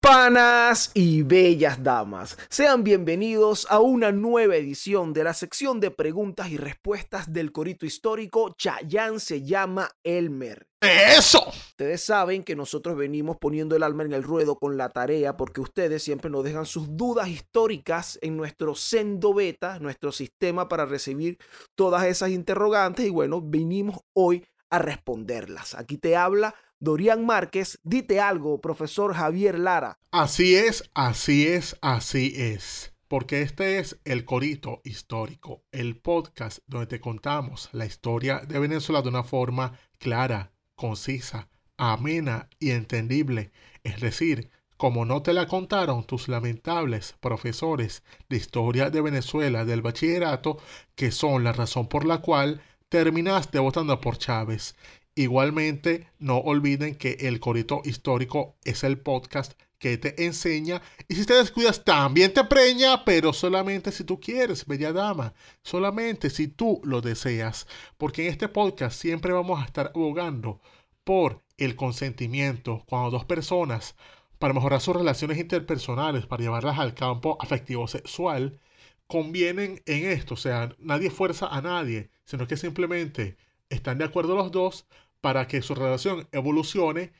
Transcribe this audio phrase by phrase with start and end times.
[0.00, 6.48] Panas y bellas damas, sean bienvenidos a una nueva edición de la sección de preguntas
[6.48, 10.66] y respuestas del corito histórico Chayán se llama Elmer.
[10.80, 11.46] ¡Eso!
[11.50, 15.60] Ustedes saben que nosotros venimos poniendo el alma en el ruedo con la tarea porque
[15.60, 21.36] ustedes siempre nos dejan sus dudas históricas en nuestro sendo beta, nuestro sistema para recibir
[21.74, 25.74] todas esas interrogantes y bueno, venimos hoy a responderlas.
[25.74, 27.78] Aquí te habla Dorian Márquez.
[27.84, 29.98] Dite algo, profesor Javier Lara.
[30.10, 32.92] Así es, así es, así es.
[33.06, 39.02] Porque este es el Corito Histórico, el podcast donde te contamos la historia de Venezuela
[39.02, 43.52] de una forma clara, concisa, amena y entendible.
[43.84, 49.82] Es decir, como no te la contaron tus lamentables profesores de historia de Venezuela del
[49.82, 50.56] bachillerato,
[50.94, 54.74] que son la razón por la cual terminaste votando por Chávez.
[55.14, 60.80] Igualmente, no olviden que el Corito Histórico es el podcast que te enseña.
[61.08, 66.30] Y si te descuidas también te preña, pero solamente si tú quieres, bella dama, solamente
[66.30, 67.66] si tú lo deseas,
[67.98, 70.60] porque en este podcast siempre vamos a estar abogando
[71.02, 73.96] por el consentimiento cuando dos personas,
[74.38, 78.60] para mejorar sus relaciones interpersonales, para llevarlas al campo afectivo sexual,
[79.06, 83.36] convienen en esto, o sea, nadie fuerza a nadie, sino que simplemente
[83.70, 84.86] están de acuerdo los dos
[85.20, 87.12] para que su relación evolucione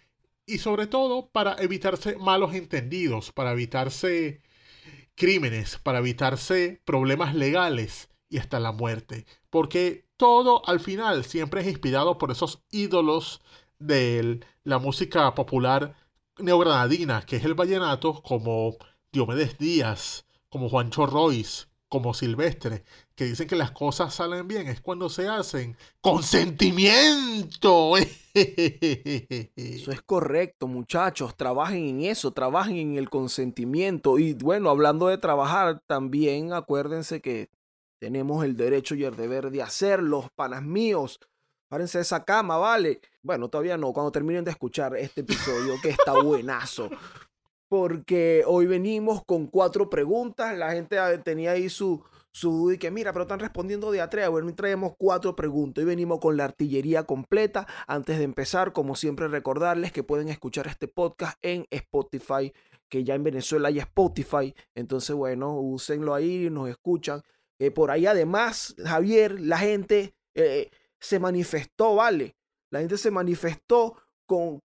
[0.47, 4.43] y sobre todo para evitarse malos entendidos, para evitarse
[5.15, 9.27] crímenes, para evitarse problemas legales y hasta la muerte.
[9.49, 13.41] Porque todo al final siempre es inspirado por esos ídolos
[13.79, 15.95] de la música popular
[16.39, 18.77] neogranadina, que es el vallenato, como
[19.13, 22.85] Diomedes Díaz, como Juancho Royce, como Silvestre,
[23.21, 27.99] que dicen que las cosas salen bien, es cuando se hacen con sentimiento.
[28.35, 31.37] Eso es correcto, muchachos.
[31.37, 34.19] Trabajen en eso, trabajen en el consentimiento.
[34.19, 37.51] Y bueno, hablando de trabajar, también acuérdense que
[38.01, 41.21] tenemos el derecho y el deber de hacerlo, panas míos.
[41.69, 43.03] Párense de esa cama, ¿vale?
[43.23, 46.89] Bueno, todavía no, cuando terminen de escuchar este episodio, que está buenazo
[47.69, 50.59] porque hoy venimos con cuatro preguntas.
[50.59, 52.03] La gente tenía ahí su,
[52.33, 54.31] su y que mira, pero están respondiendo de atrás.
[54.31, 55.83] Bueno, hoy traemos cuatro preguntas.
[55.83, 57.67] Hoy venimos con la artillería completa.
[57.87, 62.53] Antes de empezar, como siempre, recordarles que pueden escuchar este podcast en Spotify,
[62.89, 64.55] que ya en Venezuela hay Spotify.
[64.75, 67.23] Entonces, bueno, úsenlo ahí y nos escuchan.
[67.59, 72.37] Eh, por ahí, además, Javier, la gente eh, se manifestó, ¿vale?
[72.71, 73.97] La gente se manifestó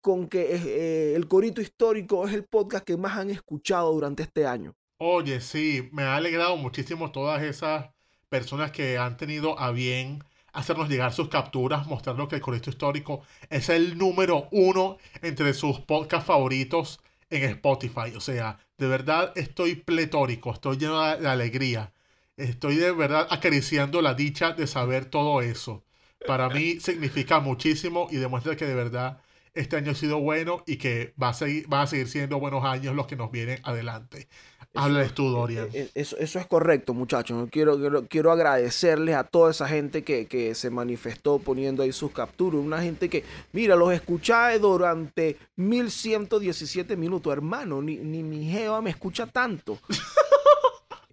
[0.00, 4.46] con, que eh, el Corito Histórico es el podcast que más han escuchado durante este
[4.46, 4.76] año.
[4.98, 7.86] Oye, sí, me ha alegrado muchísimo todas esas
[8.28, 13.22] personas que han tenido a bien hacernos llegar sus capturas, mostrando que el Corito Histórico
[13.48, 17.00] es el número uno entre sus podcasts favoritos
[17.30, 18.14] en Spotify.
[18.16, 21.92] O sea, de verdad estoy pletórico, estoy lleno de alegría.
[22.36, 25.84] Estoy de verdad acariciando la dicha de saber todo eso.
[26.26, 29.20] Para mí significa muchísimo y demuestra que de verdad
[29.58, 32.64] este año ha sido bueno y que va a seguir, va a seguir siendo buenos
[32.64, 34.28] años los que nos vienen adelante.
[34.74, 35.66] Háblales tú, Dorian.
[35.66, 37.48] Eh, eh, eso, eso, es correcto, muchachos.
[37.50, 42.12] Quiero, quiero, quiero, agradecerles a toda esa gente que, que, se manifestó poniendo ahí sus
[42.12, 42.60] capturas.
[42.60, 47.32] Una gente que, mira, los escuché durante 1117 minutos.
[47.32, 49.78] Hermano, ni, ni mi Jeva me escucha tanto.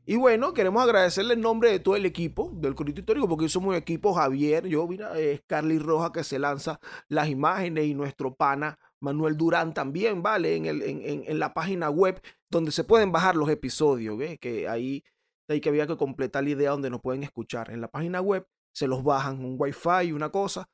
[0.08, 3.70] Y bueno, queremos agradecerle en nombre de todo el equipo del Corito Histórico, porque somos
[3.70, 8.36] un equipo Javier, yo, mira, es Carly Roja que se lanza las imágenes y nuestro
[8.36, 10.56] pana Manuel Durán también, ¿vale?
[10.56, 12.22] En, el, en, en, la página web
[12.52, 14.38] donde se pueden bajar los episodios, ¿ve?
[14.38, 15.04] Que ahí,
[15.48, 17.72] ahí que había que completar la idea donde nos pueden escuchar.
[17.72, 20.70] En la página web se los bajan un wifi y una cosa,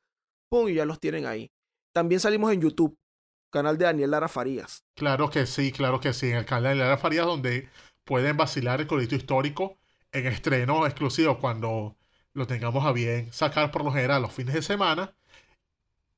[0.50, 1.50] pum, y ya los tienen ahí.
[1.94, 2.98] También salimos en YouTube,
[3.50, 4.84] canal de Daniel Lara Farías.
[4.94, 7.70] Claro que sí, claro que sí, en el canal de Lara Farías donde
[8.04, 9.78] pueden vacilar el corito histórico
[10.12, 11.96] en estreno exclusivo cuando
[12.34, 15.14] lo tengamos a bien sacar por lo general los fines de semana.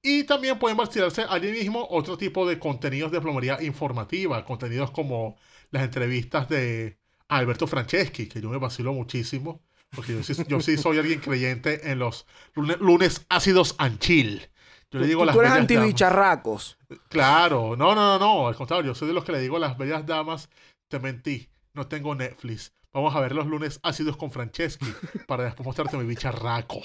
[0.03, 5.37] Y también pueden vacilarse allí mismo otro tipo de contenidos de plomería informativa, contenidos como
[5.71, 6.99] las entrevistas de
[7.29, 9.63] Alberto Franceschi, que yo me vacilo muchísimo,
[9.95, 14.47] porque yo sí, soy alguien creyente en los lunes, ácidos anchil.
[14.91, 16.77] Yo le digo tú, las tú eres antibicharracos.
[17.09, 19.61] Claro, no, no, no, no, al contrario, yo soy de los que le digo a
[19.61, 20.51] las bellas damas,
[20.89, 22.73] te mentí no tengo Netflix.
[22.93, 24.87] Vamos a ver los lunes ácidos con Franceschi
[25.27, 26.81] para después mostrarte mi bicharraco.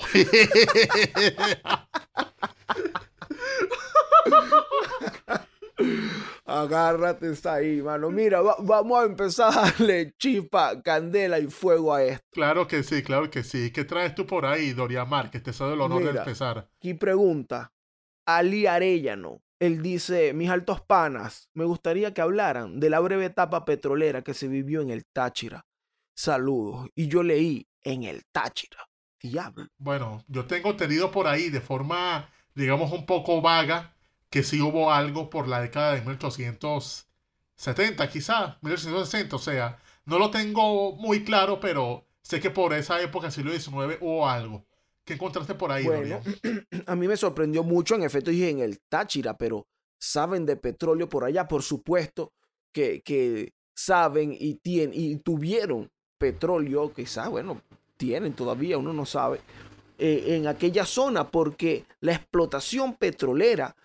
[6.45, 8.09] Agárrate, está ahí, mano.
[8.09, 12.25] Mira, vamos a empezar a darle chispa, candela y fuego a esto.
[12.31, 13.71] Claro que sí, claro que sí.
[13.71, 15.29] ¿Qué traes tú por ahí, Doria Mar?
[15.29, 16.67] Que te sabe el honor de empezar.
[16.77, 17.71] Aquí pregunta,
[18.25, 19.43] Ali Arellano.
[19.59, 24.33] Él dice, mis altos panas, me gustaría que hablaran de la breve etapa petrolera que
[24.33, 25.65] se vivió en el Táchira.
[26.13, 26.89] Saludos.
[26.95, 28.87] Y yo leí en el Táchira.
[29.21, 29.67] Diablo.
[29.77, 33.93] Bueno, yo tengo tenido por ahí de forma, digamos, un poco vaga,
[34.29, 40.31] que sí hubo algo por la década de 1870, quizás, 1860, o sea, no lo
[40.31, 44.65] tengo muy claro, pero sé que por esa época, siglo XIX, hubo algo.
[45.09, 45.83] ¿Qué encontraste por ahí?
[45.85, 46.21] Bueno,
[46.85, 49.65] a mí me sorprendió mucho, en efecto dije en el Táchira, pero
[49.99, 52.31] saben de petróleo por allá, por supuesto
[52.71, 55.89] que, que saben y, tienen, y tuvieron
[56.19, 57.59] petróleo, quizás, bueno,
[57.97, 59.41] tienen todavía, uno no sabe,
[59.97, 63.75] eh, en aquella zona, porque la explotación petrolera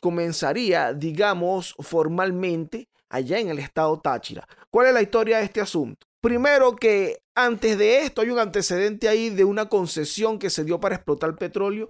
[0.00, 4.48] comenzaría, digamos, formalmente allá en el estado Táchira.
[4.70, 6.06] ¿Cuál es la historia de este asunto?
[6.22, 10.78] Primero que antes de esto hay un antecedente ahí de una concesión que se dio
[10.78, 11.88] para explotar petróleo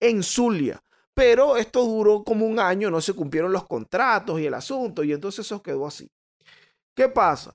[0.00, 0.82] en Zulia.
[1.12, 5.12] Pero esto duró como un año, no se cumplieron los contratos y el asunto, y
[5.12, 6.10] entonces eso quedó así.
[6.96, 7.54] ¿Qué pasa?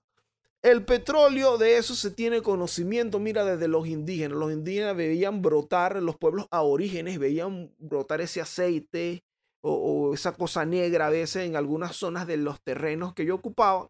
[0.61, 4.37] El petróleo de eso se tiene conocimiento, mira, desde los indígenas.
[4.37, 9.23] Los indígenas veían brotar, los pueblos aborígenes veían brotar ese aceite
[9.61, 13.33] o, o esa cosa negra a veces en algunas zonas de los terrenos que yo
[13.33, 13.89] ocupaba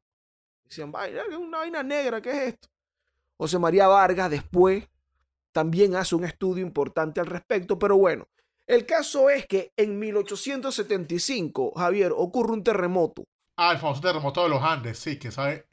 [0.70, 0.94] Decían,
[1.40, 2.68] una vaina negra, ¿qué es esto?
[3.38, 4.88] José María Vargas después
[5.52, 8.28] también hace un estudio importante al respecto, pero bueno,
[8.68, 13.24] el caso es que en 1875, Javier, ocurre un terremoto.
[13.58, 15.66] Ah, el famoso terremoto de los Andes, sí, que sabe,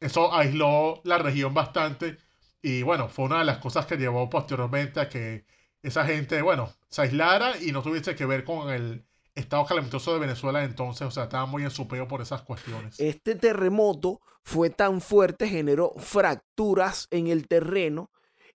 [0.00, 2.18] eso aisló la región bastante
[2.62, 5.44] y bueno, fue una de las cosas que llevó posteriormente a que
[5.82, 9.06] esa gente, bueno, se aislara y no tuviese que ver con el
[9.40, 12.98] estado calamitoso de Venezuela entonces, o sea, estaba muy en su peo por esas cuestiones.
[12.98, 18.10] Este terremoto fue tan fuerte, generó fracturas en el terreno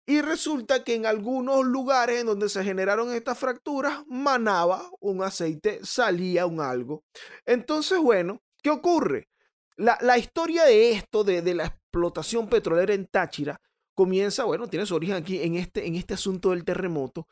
[0.05, 5.79] y resulta que en algunos lugares en donde se generaron estas fracturas, manaba un aceite,
[5.83, 7.03] salía un algo.
[7.45, 9.29] Entonces, bueno, ¿qué ocurre?
[9.77, 13.59] La, historia de esto, de, de, la explotación petrolera en Táchira,
[13.93, 17.27] comienza, bueno, tiene su origen aquí en este, en este asunto del terremoto,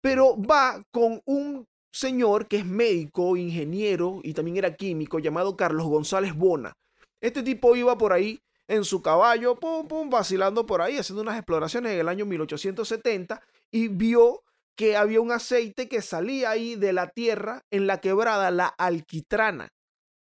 [0.00, 5.86] pero va con un señor que es médico, ingeniero y también era químico llamado Carlos
[5.86, 6.72] González Bona.
[7.20, 11.36] Este tipo iba por ahí en su caballo, pum, pum, vacilando por ahí, haciendo unas
[11.36, 14.42] exploraciones en el año 1870 y vio
[14.76, 19.68] que había un aceite que salía ahí de la tierra en la quebrada La Alquitrana,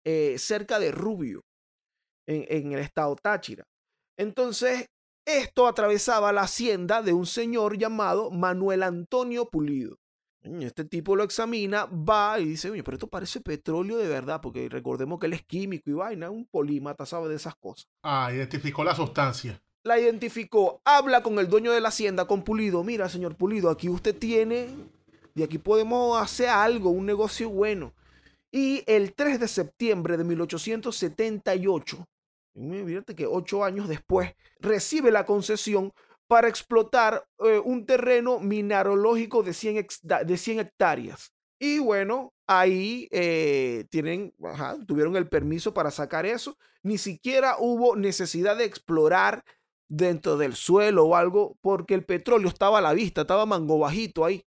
[0.05, 1.41] eh, cerca de Rubio,
[2.29, 3.65] en, en el estado Táchira.
[4.17, 4.87] Entonces,
[5.27, 9.97] esto atravesaba la hacienda de un señor llamado Manuel Antonio Pulido.
[10.43, 14.69] Este tipo lo examina, va y dice, oye, pero esto parece petróleo de verdad, porque
[14.69, 17.89] recordemos que él es químico y vaina, un polímata, sabe de esas cosas.
[18.03, 19.61] Ah, identificó la sustancia.
[19.83, 23.89] La identificó, habla con el dueño de la hacienda, con Pulido, mira, señor Pulido, aquí
[23.89, 24.69] usted tiene,
[25.35, 27.93] de aquí podemos hacer algo, un negocio bueno.
[28.51, 32.09] Y el 3 de septiembre de 1878,
[32.87, 35.93] fíjate que ocho años después, recibe la concesión
[36.29, 39.87] para explotar eh, un terreno mineralógico de 100,
[40.27, 41.33] de 100 hectáreas.
[41.59, 44.35] Y bueno, ahí eh, tienen,
[44.87, 46.57] tuvieron el permiso para sacar eso.
[46.83, 49.43] Ni siquiera hubo necesidad de explorar
[49.89, 54.25] dentro del suelo o algo, porque el petróleo estaba a la vista, estaba mango bajito
[54.25, 54.45] ahí,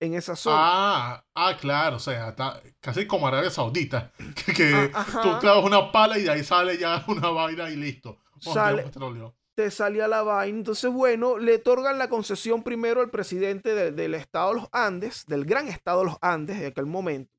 [0.00, 0.56] en esa zona.
[0.58, 2.34] Ah, ah claro, o sea,
[2.80, 4.12] casi como Arabia Saudita,
[4.56, 8.16] que, ah, tú clavas una pala y de ahí sale ya una vaina y listo.
[8.38, 10.58] Sale, petróleo te salía la vaina.
[10.58, 15.46] Entonces, bueno, le otorgan la concesión primero al presidente del estado de los Andes, del
[15.46, 17.32] gran estado de los Andes de aquel momento.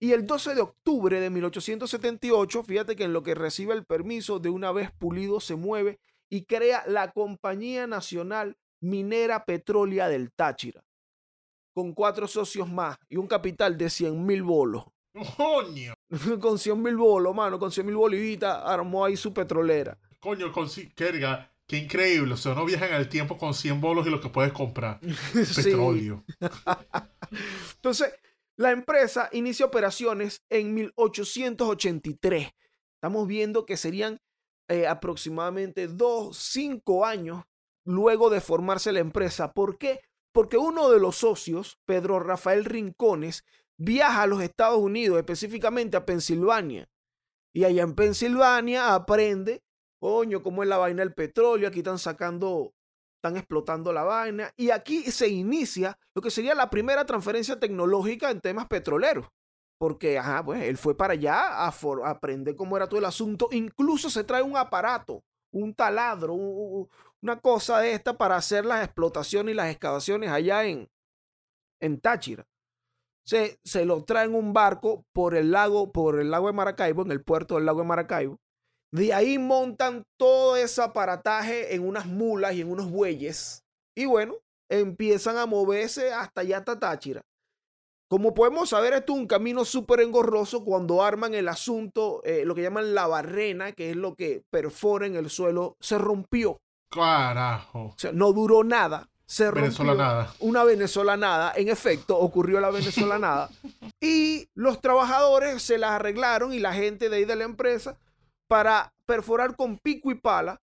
[0.00, 4.40] Y el 12 de octubre de 1878, fíjate que en lo que recibe el permiso,
[4.40, 10.84] de una vez Pulido se mueve y crea la Compañía Nacional Minera Petrólea del Táchira,
[11.72, 14.84] con cuatro socios más y un capital de 100 mil bolos.
[15.36, 15.94] ¡Coño!
[16.40, 19.96] con 100 mil bolos, mano, con 100 mil bolivitas armó ahí su petrolera.
[20.24, 22.32] Coño, con Kerga, qué increíble.
[22.32, 24.98] O sea, no viajan en el tiempo con 100 bolos y lo que puedes comprar.
[25.54, 26.24] Petróleo.
[27.74, 28.14] Entonces,
[28.56, 32.48] la empresa inicia operaciones en 1883.
[32.94, 34.18] Estamos viendo que serían
[34.68, 37.44] eh, aproximadamente dos, cinco años
[37.84, 39.52] luego de formarse la empresa.
[39.52, 40.00] ¿Por qué?
[40.32, 43.44] Porque uno de los socios, Pedro Rafael Rincones,
[43.76, 46.88] viaja a los Estados Unidos, específicamente a Pensilvania.
[47.52, 49.62] Y allá en Pensilvania aprende
[49.98, 51.68] coño, ¿cómo es la vaina del petróleo?
[51.68, 52.72] Aquí están sacando,
[53.16, 54.52] están explotando la vaina.
[54.56, 59.26] Y aquí se inicia lo que sería la primera transferencia tecnológica en temas petroleros.
[59.78, 63.48] Porque, ajá, pues él fue para allá a, a aprender cómo era todo el asunto.
[63.50, 69.52] Incluso se trae un aparato, un taladro, una cosa de esta para hacer las explotaciones
[69.52, 70.88] y las excavaciones allá en,
[71.80, 72.46] en Táchira.
[73.26, 77.02] Se, se lo trae en un barco por el lago, por el lago de Maracaibo,
[77.02, 78.38] en el puerto del lago de Maracaibo.
[78.94, 83.64] De ahí montan todo ese aparataje en unas mulas y en unos bueyes.
[83.96, 84.36] Y bueno,
[84.70, 87.20] empiezan a moverse hasta allá hasta Táchira.
[88.08, 92.54] Como podemos saber, esto es un camino súper engorroso cuando arman el asunto, eh, lo
[92.54, 96.58] que llaman la barrena, que es lo que perfora en el suelo, se rompió.
[96.88, 97.86] Carajo.
[97.86, 99.08] O sea, no duró nada.
[99.26, 100.32] Se rompió nada.
[100.38, 101.52] Una venezolanada.
[101.56, 103.50] En efecto, ocurrió la venezolanada.
[104.00, 107.98] y los trabajadores se las arreglaron y la gente de ahí de la empresa
[108.48, 110.60] para perforar con pico y pala.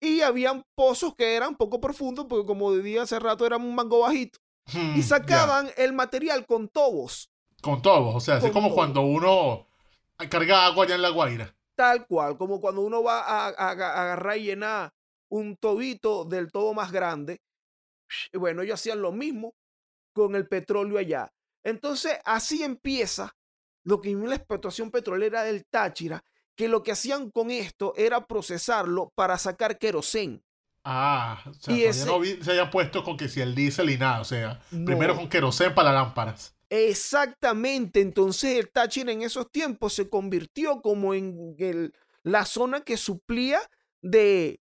[0.00, 4.00] Y habían pozos que eran poco profundos, porque como dije hace rato, eran un mango
[4.00, 4.38] bajito.
[4.72, 7.30] y hmm, sacaban el material con tobos.
[7.62, 9.66] Con tobos, o sea, así como cuando uno
[10.28, 11.54] carga agua allá en la Guaira.
[11.74, 14.92] Tal cual, como cuando uno va a, agarrar y llenar
[15.28, 17.40] un tobito del tobo más grande.
[18.32, 19.54] Y bueno, ellos hacían lo mismo
[20.12, 21.32] con el petróleo allá.
[21.64, 23.34] Entonces, así empieza
[23.82, 26.22] lo que es la explotación petrolera del Táchira,
[26.56, 30.42] que lo que hacían con esto era procesarlo para sacar querosén.
[30.84, 34.20] Ah, o sea, y no se haya puesto con que si el diésel y nada,
[34.20, 36.54] o sea, primero con querosén para lámparas.
[36.68, 41.92] Exactamente, entonces el Táchira en esos tiempos se convirtió como en
[42.22, 43.60] la zona que suplía
[44.02, 44.60] de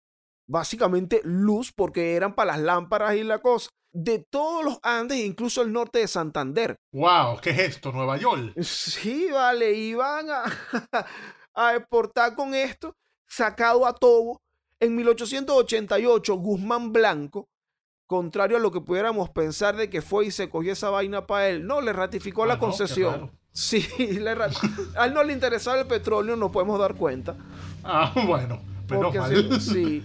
[0.47, 5.61] básicamente luz, porque eran para las lámparas y la cosa, de todos los Andes, incluso
[5.61, 6.75] el norte de Santander.
[6.91, 7.39] ¡Wow!
[7.41, 7.91] ¿Qué es esto?
[7.91, 8.53] ¿Nueva York?
[8.61, 10.43] Sí, vale, iban a,
[11.55, 12.95] a exportar con esto,
[13.27, 14.41] sacado a Tobo
[14.79, 17.49] en 1888, Guzmán Blanco,
[18.07, 21.49] contrario a lo que pudiéramos pensar de que fue y se cogió esa vaina para
[21.49, 23.31] él, no, le ratificó la ah, concesión.
[23.51, 23.87] Sí,
[24.97, 27.35] a él no le interesaba el petróleo, nos podemos dar cuenta.
[27.83, 29.11] Ah, bueno, pero
[29.59, 30.03] sí,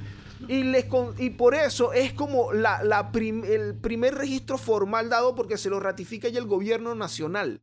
[0.48, 0.86] Y, les
[1.18, 5.80] y por eso es como la, la el primer registro formal dado porque se lo
[5.80, 7.60] ratifica ya el gobierno nacional.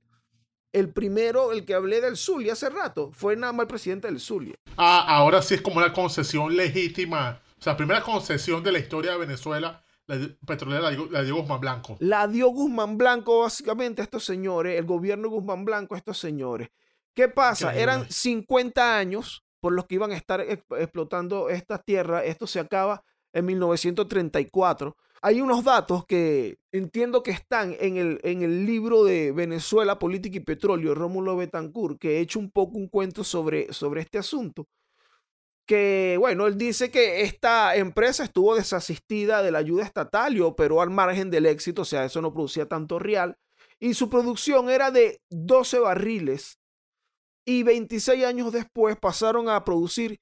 [0.74, 4.20] El primero, el que hablé del Zulia hace rato, fue nada más el presidente del
[4.20, 4.56] Zulia.
[4.76, 7.42] Ah, ahora sí es como una concesión legítima.
[7.60, 11.98] O sea, primera concesión de la historia de Venezuela, la petrolera la dio, Guzmán Blanco.
[12.00, 16.18] La dio Guzmán Blanco básicamente a estos señores, el gobierno de Guzmán Blanco a estos
[16.18, 16.70] señores.
[17.14, 17.76] ¿Qué pasa?
[17.76, 22.24] Eran 50 años por los que iban a estar explotando esta tierra.
[22.24, 28.44] Esto se acaba en 1934 hay unos datos que entiendo que están en el, en
[28.44, 32.88] el libro de Venezuela, Política y Petróleo, Rómulo Betancourt, que he hecho un poco un
[32.88, 34.68] cuento sobre, sobre este asunto.
[35.66, 40.82] Que, bueno, él dice que esta empresa estuvo desasistida de la ayuda estatal y operó
[40.82, 43.38] al margen del éxito, o sea, eso no producía tanto real.
[43.80, 46.60] Y su producción era de 12 barriles.
[47.46, 50.20] Y 26 años después pasaron a producir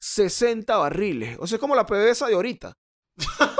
[0.00, 1.36] 60 barriles.
[1.40, 2.74] O sea, es como la PDVSA de ahorita.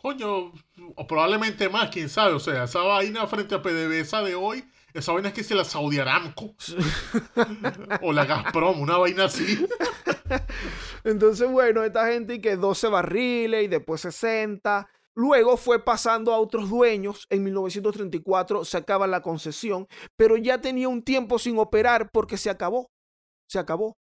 [0.00, 0.52] coño,
[0.96, 2.34] o probablemente más, quién sabe.
[2.34, 4.64] O sea, esa vaina frente a PDVSA de hoy,
[4.94, 6.54] esa vaina es que se la Saudi Aramco.
[8.02, 9.66] o la Gazprom, una vaina así.
[11.04, 14.88] Entonces, bueno, esta gente y que 12 barriles y después 60.
[15.14, 17.26] Luego fue pasando a otros dueños.
[17.30, 22.48] En 1934 se acaba la concesión, pero ya tenía un tiempo sin operar porque se
[22.48, 22.90] acabó.
[23.48, 23.98] Se acabó.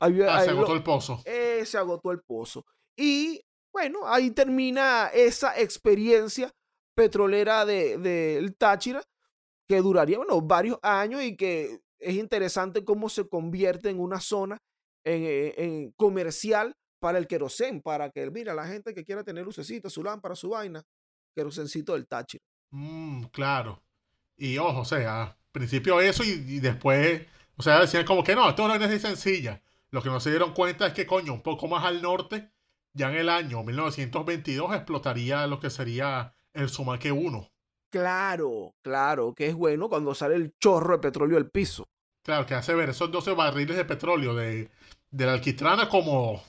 [0.00, 1.20] ah, se agotó el pozo.
[1.24, 2.64] Eh, se agotó el pozo.
[2.96, 3.42] Y
[3.76, 6.50] bueno, ahí termina esa experiencia
[6.94, 9.02] petrolera del de, Táchira,
[9.68, 14.56] que duraría, bueno, varios años y que es interesante cómo se convierte en una zona
[15.04, 19.90] en, en comercial para el querosén, para que, mira, la gente que quiera tener lucecita,
[19.90, 20.82] su lámpara, su vaina,
[21.34, 22.42] querosencito del Táchira.
[22.70, 23.82] Mm, claro.
[24.38, 27.26] Y ojo, o sea, principio eso y, después,
[27.58, 29.62] o sea, decían como que no, esto es así sencilla.
[29.90, 32.55] Lo que no se dieron cuenta es que, coño, un poco más al norte
[32.96, 37.48] ya en el año 1922 explotaría lo que sería el Sumaque 1.
[37.90, 41.86] Claro, claro, que es bueno cuando sale el chorro de petróleo del piso.
[42.24, 44.70] Claro, que hace ver esos 12 barriles de petróleo de,
[45.12, 46.42] la alquitrana como,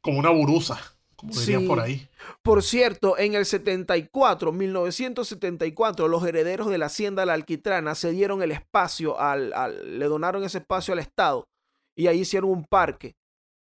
[0.00, 0.78] como una burusa,
[1.16, 2.06] como dirían por ahí.
[2.42, 8.10] Por cierto, en el 74, 1974, los herederos de la hacienda de la alquitrana se
[8.10, 11.48] dieron el espacio, al, al, le donaron ese espacio al Estado
[11.96, 13.16] y ahí hicieron un parque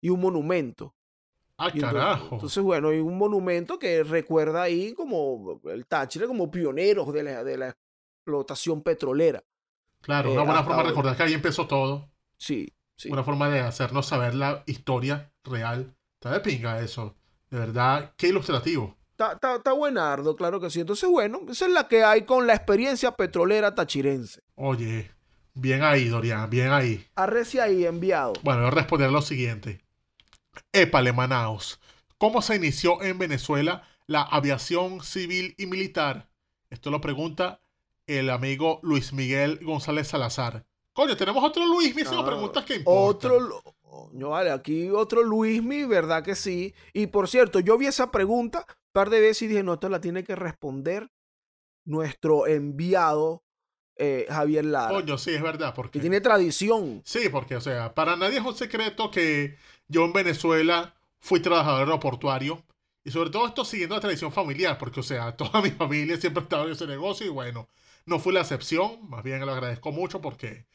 [0.02, 0.95] y un monumento.
[1.58, 2.34] Ah, carajo.
[2.34, 7.44] Entonces, bueno, hay un monumento que recuerda ahí como el Táchira como pioneros de la,
[7.44, 7.76] de la
[8.18, 9.42] explotación petrolera.
[10.02, 12.10] Claro, una eh, buena forma de recordar que ahí empezó todo.
[12.36, 12.72] Sí.
[13.08, 15.94] Una forma de hacernos saber la historia real.
[16.14, 17.14] Está de pinga eso.
[17.50, 18.96] De verdad, qué ilustrativo.
[19.18, 20.80] Está, está, buenardo, claro que sí.
[20.80, 24.42] Entonces, bueno, esa es la que hay con la experiencia petrolera tachirense.
[24.56, 25.10] Oye,
[25.54, 27.06] bien ahí, Dorian, bien ahí.
[27.14, 28.34] Arrecia ahí, enviado.
[28.42, 29.85] Bueno, voy a responder lo siguiente.
[30.72, 31.80] Épale, Manaos.
[32.18, 36.28] ¿Cómo se inició en Venezuela la aviación civil y militar?
[36.70, 37.60] Esto lo pregunta
[38.06, 40.64] el amigo Luis Miguel González Salazar.
[40.92, 43.32] Coño, tenemos otro Luis, me ah, preguntas que importan.
[43.32, 43.62] Otro,
[44.12, 46.74] no vale, aquí otro Luismi, ¿verdad que sí?
[46.92, 49.88] Y por cierto, yo vi esa pregunta un par de veces y dije, no, esto
[49.88, 51.10] la tiene que responder
[51.84, 53.42] nuestro enviado
[53.96, 54.94] eh, Javier Lara.
[54.94, 55.74] Coño, sí, es verdad.
[55.74, 55.98] Porque...
[55.98, 57.02] Que tiene tradición.
[57.04, 59.56] Sí, porque, o sea, para nadie es un secreto que
[59.88, 62.64] yo en Venezuela fui trabajador aeroportuario.
[63.04, 66.42] Y sobre todo esto siguiendo la tradición familiar, porque, o sea, toda mi familia siempre
[66.42, 67.68] estaba en ese negocio y bueno,
[68.04, 69.08] no fui la excepción.
[69.08, 70.66] Más bien lo agradezco mucho porque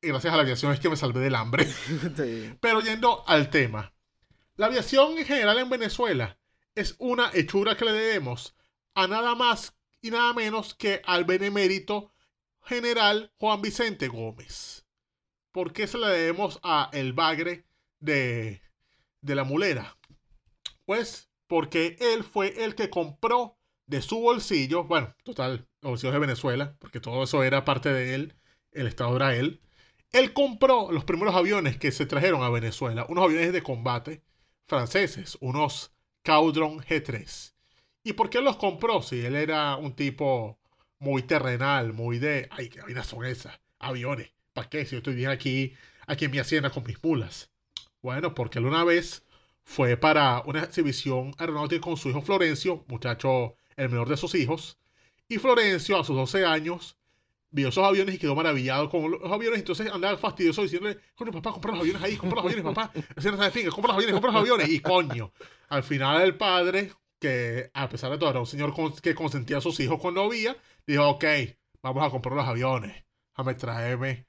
[0.00, 1.66] gracias a la aviación es que me salvé del hambre.
[2.60, 3.92] Pero yendo al tema.
[4.56, 6.38] La aviación en general en Venezuela
[6.74, 8.54] es una hechura que le debemos
[8.94, 12.12] a nada más y nada menos que al benemérito
[12.62, 14.86] general Juan Vicente Gómez.
[15.50, 17.64] ¿Por qué se le debemos a el bagre
[18.04, 18.62] de,
[19.20, 19.96] de la mulera?
[20.84, 26.20] Pues porque él fue el que compró de su bolsillo, bueno, total, los bolsillos de
[26.20, 28.34] Venezuela, porque todo eso era parte de él,
[28.72, 29.60] el Estado era él,
[30.12, 34.22] él compró los primeros aviones que se trajeron a Venezuela, unos aviones de combate
[34.66, 35.92] franceses, unos
[36.22, 37.52] Caudron G3.
[38.02, 39.02] ¿Y por qué los compró?
[39.02, 40.58] Si él era un tipo
[40.98, 44.84] muy terrenal, muy de, ay, qué vainas son esas, aviones, ¿para qué?
[44.86, 45.74] Si yo estoy bien aquí,
[46.06, 47.50] aquí en mi hacienda con mis mulas.
[48.04, 49.24] Bueno, porque él una vez
[49.62, 54.78] fue para una exhibición aeronáutica con su hijo Florencio, muchacho el menor de sus hijos,
[55.26, 56.98] y Florencio a sus 12 años
[57.48, 59.60] vio esos aviones y quedó maravillado con los aviones.
[59.60, 62.92] Entonces andaba fastidioso diciéndole, coño, papá, compra los aviones ahí, compra los aviones, papá.
[63.16, 63.30] Se
[63.70, 64.68] compra los aviones, compra los aviones.
[64.68, 65.32] Y coño,
[65.70, 69.62] al final el padre, que a pesar de todo era un señor que consentía a
[69.62, 70.54] sus hijos cuando había,
[70.86, 71.24] dijo, ok,
[71.80, 73.02] vamos a comprar los aviones.
[73.30, 74.26] Déjame traerme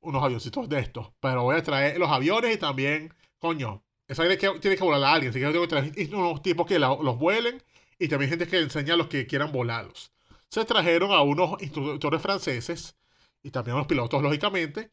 [0.00, 1.10] unos avioncitos de estos.
[1.20, 5.12] Pero voy a traer los aviones y también, coño, esa que tiene que volar a
[5.14, 5.30] alguien.
[5.30, 7.62] Así que tengo que traer unos tipos que los vuelen
[7.98, 10.12] y también gente que enseña a los que quieran volarlos
[10.48, 12.96] se trajeron a unos instructores franceses
[13.42, 14.90] y también a los pilotos, lógicamente.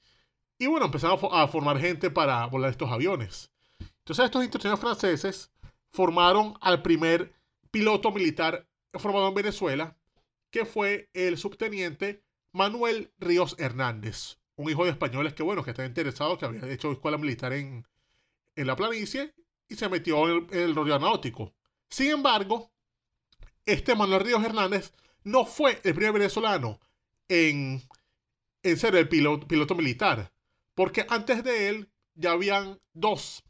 [0.58, 3.52] Y bueno, empezaron a, formar gente para volar estos aviones.
[3.80, 5.52] Entonces estos instructores franceses
[5.92, 7.34] formaron al primer
[7.72, 9.98] piloto militar formado en Venezuela,
[10.52, 15.88] que fue el subteniente Manuel Ríos Hernández, un hijo de españoles que, bueno, que estaba
[15.88, 17.86] interesado, que había hecho escuela militar en,
[18.56, 19.34] la planicie
[19.68, 21.54] y se metió en el, en rodeo náutico.
[21.90, 22.72] Sin embargo,
[23.66, 26.80] este Manuel Ríos Hernández no fue el primer venezolano
[27.28, 27.82] en,
[28.64, 30.32] ser el piloto, piloto militar,
[30.74, 33.44] porque antes de él ya habían dos.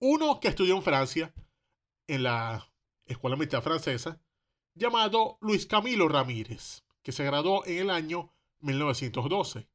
[0.00, 1.32] Uno que estudió en Francia,
[2.06, 2.70] en la
[3.06, 4.20] Escuela Militar Francesa,
[4.74, 9.68] llamado Luis Camilo Ramírez, que se graduó en el año 1912.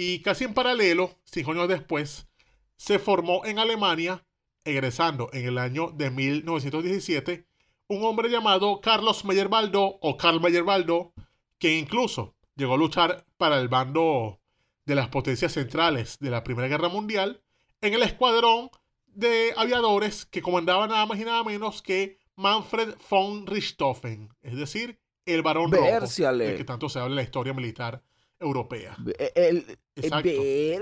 [0.00, 2.28] Y casi en paralelo, cinco años después,
[2.76, 4.24] se formó en Alemania,
[4.62, 7.48] egresando en el año de 1917
[7.88, 11.12] un hombre llamado Carlos Meyer Baldo o Carl Meyer Baldo,
[11.58, 14.38] que incluso llegó a luchar para el bando
[14.86, 17.42] de las potencias centrales de la Primera Guerra Mundial
[17.80, 18.70] en el escuadrón
[19.08, 25.00] de aviadores que comandaba nada más y nada menos que Manfred von Richthofen, es decir,
[25.26, 26.06] el varón rojo,
[26.38, 28.04] del que tanto se habla en la historia militar
[28.40, 28.96] europea.
[29.34, 29.78] El,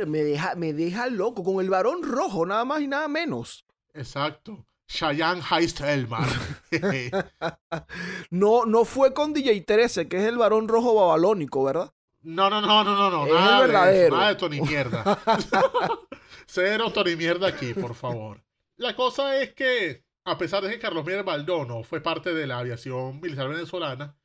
[0.06, 3.64] me, deja, me deja loco con el varón rojo, nada más y nada menos.
[3.94, 4.66] Exacto.
[4.88, 6.28] Cheyenne Heistelman.
[8.30, 11.92] no, no fue con DJ 13, que es el varón rojo babalónico, ¿verdad?
[12.22, 13.26] No, no, no, no, no, no.
[13.26, 14.14] Es nada el verdadero.
[14.14, 15.18] De nada de Tony Mierda.
[16.46, 18.42] Cero Tony Mierda aquí, por favor.
[18.76, 22.58] La cosa es que, a pesar de que Carlos Miguel Baldono fue parte de la
[22.58, 24.16] aviación militar venezolana,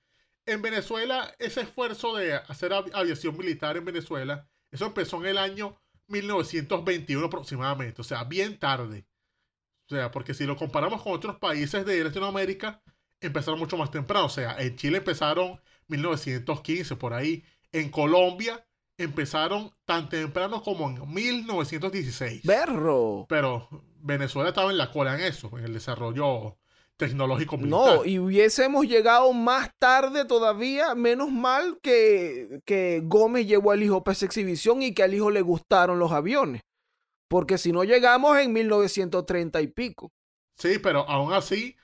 [0.45, 5.80] en Venezuela ese esfuerzo de hacer aviación militar en Venezuela, eso empezó en el año
[6.08, 9.06] 1921 aproximadamente, o sea, bien tarde.
[9.89, 12.82] O sea, porque si lo comparamos con otros países de Latinoamérica,
[13.19, 14.27] empezaron mucho más temprano.
[14.27, 17.43] O sea, en Chile empezaron 1915, por ahí.
[17.71, 18.65] En Colombia
[18.97, 22.43] empezaron tan temprano como en 1916.
[22.43, 23.25] ¡Berro!
[23.27, 23.67] Pero
[23.99, 26.58] Venezuela estaba en la cola en eso, en el desarrollo
[27.01, 27.97] tecnológico militar.
[27.97, 34.03] No, y hubiésemos llegado más tarde todavía, menos mal que, que Gómez llevó al hijo
[34.03, 36.61] para esa exhibición y que al hijo le gustaron los aviones.
[37.27, 40.11] Porque si no llegamos en 1930 y pico.
[40.57, 41.75] Sí, pero aún así,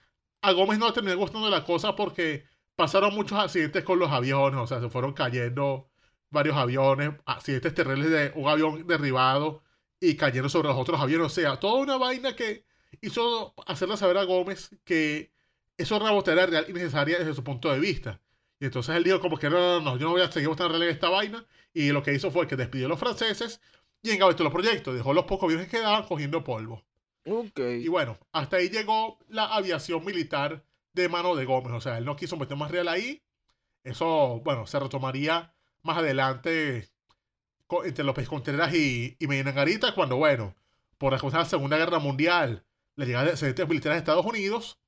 [0.43, 2.43] a Gómez no terminó gustando la cosa porque
[2.75, 4.59] pasaron muchos accidentes con los aviones.
[4.59, 5.89] O sea, se fueron cayendo
[6.29, 9.63] varios aviones, accidentes terribles de un avión derribado
[9.99, 11.25] y cayeron sobre los otros aviones.
[11.25, 12.66] O sea, toda una vaina que
[13.01, 15.31] hizo hacerle saber a Gómez que
[15.77, 18.19] eso era una real y necesaria desde su punto de vista.
[18.59, 20.81] Y entonces él dijo como que no, no, no, yo no voy a seguir mostrando
[20.81, 21.45] en esta vaina.
[21.73, 23.61] Y lo que hizo fue que despidió a los franceses
[24.01, 24.95] y engavetó los proyectos.
[24.95, 26.83] Dejó los pocos aviones que quedaban cogiendo polvo.
[27.25, 27.83] Okay.
[27.83, 31.73] Y bueno, hasta ahí llegó la aviación militar de mano de Gómez.
[31.73, 33.21] O sea, él no quiso meter más real ahí.
[33.83, 36.89] Eso, bueno, se retomaría más adelante
[37.83, 40.55] entre López Contreras y, y Medina Garita, cuando, bueno,
[40.97, 42.63] por la la Segunda Guerra Mundial,
[42.97, 44.79] la llegada de excedentes militares de Estados Unidos,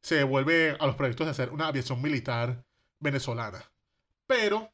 [0.00, 2.64] se vuelve a los proyectos de hacer una aviación militar
[3.00, 3.72] venezolana.
[4.26, 4.70] Pero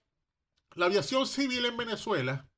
[0.74, 2.48] la aviación civil en Venezuela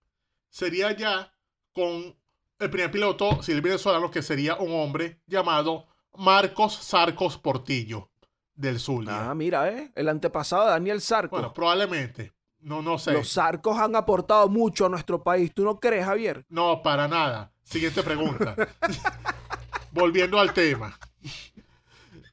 [0.49, 1.33] sería ya
[1.73, 2.17] con
[2.59, 8.11] el primer piloto civil venezolano que sería un hombre llamado Marcos Sarcos Portillo
[8.55, 9.31] del Zulia.
[9.31, 9.93] Ah, mira, ¿eh?
[9.95, 11.41] El antepasado de Daniel Sarcos.
[11.41, 12.33] Bueno, probablemente.
[12.61, 13.13] No, no sé.
[13.13, 15.53] Los Sarcos han aportado mucho a nuestro país.
[15.53, 16.47] ¿Tú no crees, Javier?
[16.49, 17.53] No, para nada.
[17.65, 18.55] Siguiente pregunta.
[19.93, 20.99] Volviendo al tema.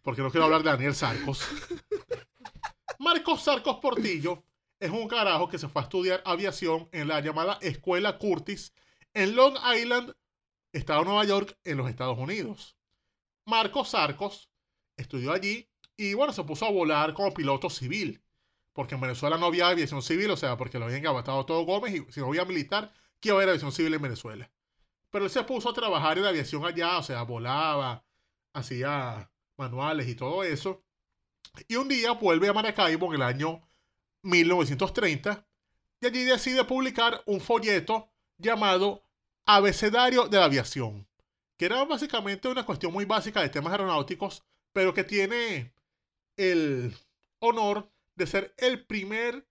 [0.02, 1.46] Porque no quiero hablar de Daniel Sarcos.
[3.00, 4.44] Marcos Sarcos Portillo
[4.80, 8.74] es un carajo que se fue a estudiar aviación en la llamada Escuela Curtis
[9.14, 10.14] en Long Island,
[10.72, 12.78] Estado de Nueva York, en los Estados Unidos.
[13.46, 14.50] Marcos Sarcos
[14.96, 18.24] estudió allí y bueno, se puso a volar como piloto civil.
[18.72, 21.94] Porque en Venezuela no había aviación civil, o sea, porque lo habían abatado todo Gómez
[21.94, 24.50] y si no había militar, ¿qué iba a haber aviación civil en Venezuela?
[25.12, 28.04] Pero él se puso a trabajar en aviación allá, o sea, volaba,
[28.54, 30.84] hacía manuales y todo eso.
[31.68, 33.62] Y un día vuelve a Maracaibo en el año
[34.24, 35.46] 1930
[36.02, 39.04] y allí decide publicar un folleto llamado
[39.46, 41.08] Abecedario de la Aviación,
[41.58, 45.74] que era básicamente una cuestión muy básica de temas aeronáuticos, pero que tiene
[46.38, 46.96] el
[47.40, 49.48] honor de ser el primer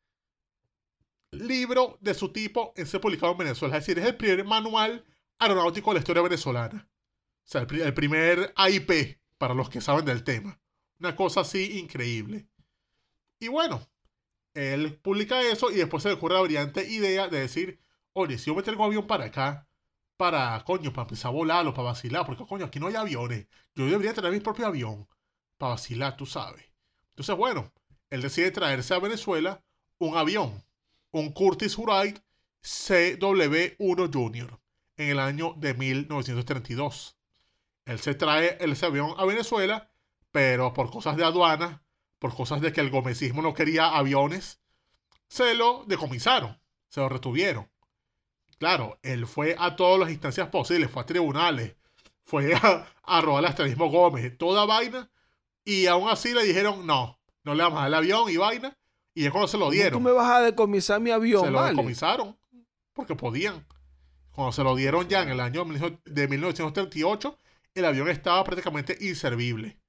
[1.32, 3.76] libro de su tipo en ser publicado en Venezuela.
[3.76, 5.04] Es decir, es el primer manual
[5.38, 6.88] aeronáutico de la historia venezolana.
[6.88, 10.60] O sea, el, primer AIP, para los que saben del tema.
[10.98, 12.48] Una cosa así increíble.
[13.38, 13.80] Y bueno,
[14.54, 17.80] él publica eso y después se le ocurre la brillante idea de decir,
[18.12, 19.68] oye, si yo me traigo avión para acá,
[20.16, 23.46] para, coño, para empezar a volar o para vacilar, porque coño, aquí no hay aviones.
[23.74, 25.08] Yo debería tener mi propio avión
[25.56, 26.64] para vacilar, tú sabes.
[27.10, 27.72] Entonces, bueno,
[28.10, 29.62] él decide traerse a Venezuela
[29.98, 30.64] un avión,
[31.12, 32.18] un Curtis Wright
[32.62, 34.60] CW1 Junior
[34.98, 37.16] en el año de 1932.
[37.86, 39.90] Él se trae ese avión a Venezuela,
[40.30, 41.82] pero por cosas de aduana,
[42.18, 44.60] por cosas de que el gomecismo no quería aviones,
[45.28, 47.70] se lo decomisaron, se lo retuvieron.
[48.58, 51.76] Claro, él fue a todas las instancias posibles, fue a tribunales,
[52.24, 55.10] fue a, a robar al extremismo Gómez, toda vaina,
[55.64, 58.76] y aún así le dijeron no, no le vamos a dar el avión y vaina,
[59.14, 59.92] y es cuando se lo dieron.
[59.92, 61.44] ¿Tú me vas a decomisar mi avión?
[61.44, 62.36] Se lo decomisaron,
[62.92, 63.66] porque podían.
[64.38, 65.66] Cuando se lo dieron ya en el año
[66.04, 67.38] de 1938,
[67.74, 69.80] el avión estaba prácticamente inservible.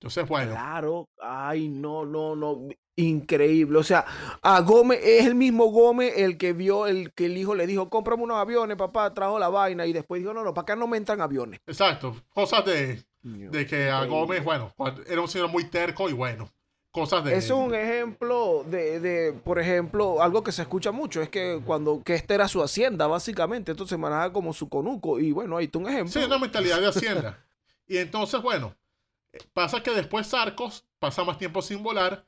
[0.00, 0.52] Entonces, bueno.
[0.52, 3.78] Claro, ay, no, no, no, increíble.
[3.78, 4.06] O sea,
[4.40, 7.90] a Gómez, es el mismo Gómez el que vio, el que el hijo le dijo,
[7.90, 10.86] cómprame unos aviones, papá, trajo la vaina, y después dijo, no, no, para acá no
[10.86, 11.60] me entran aviones.
[11.66, 14.72] Exacto, cosas de, de que a Gómez, bueno,
[15.06, 16.48] era un señor muy terco y bueno,
[16.92, 17.36] cosas de...
[17.36, 21.60] Eso es un ejemplo de, de, por ejemplo, algo que se escucha mucho, es que
[21.64, 25.64] cuando, que esta era su hacienda, básicamente, entonces manejaba como su conuco, y bueno, ahí
[25.64, 26.12] está un ejemplo.
[26.12, 27.44] Sí, una mentalidad de hacienda.
[27.88, 28.76] y entonces, bueno,
[29.52, 32.24] pasa que después Sarcos pasa más tiempo sin volar,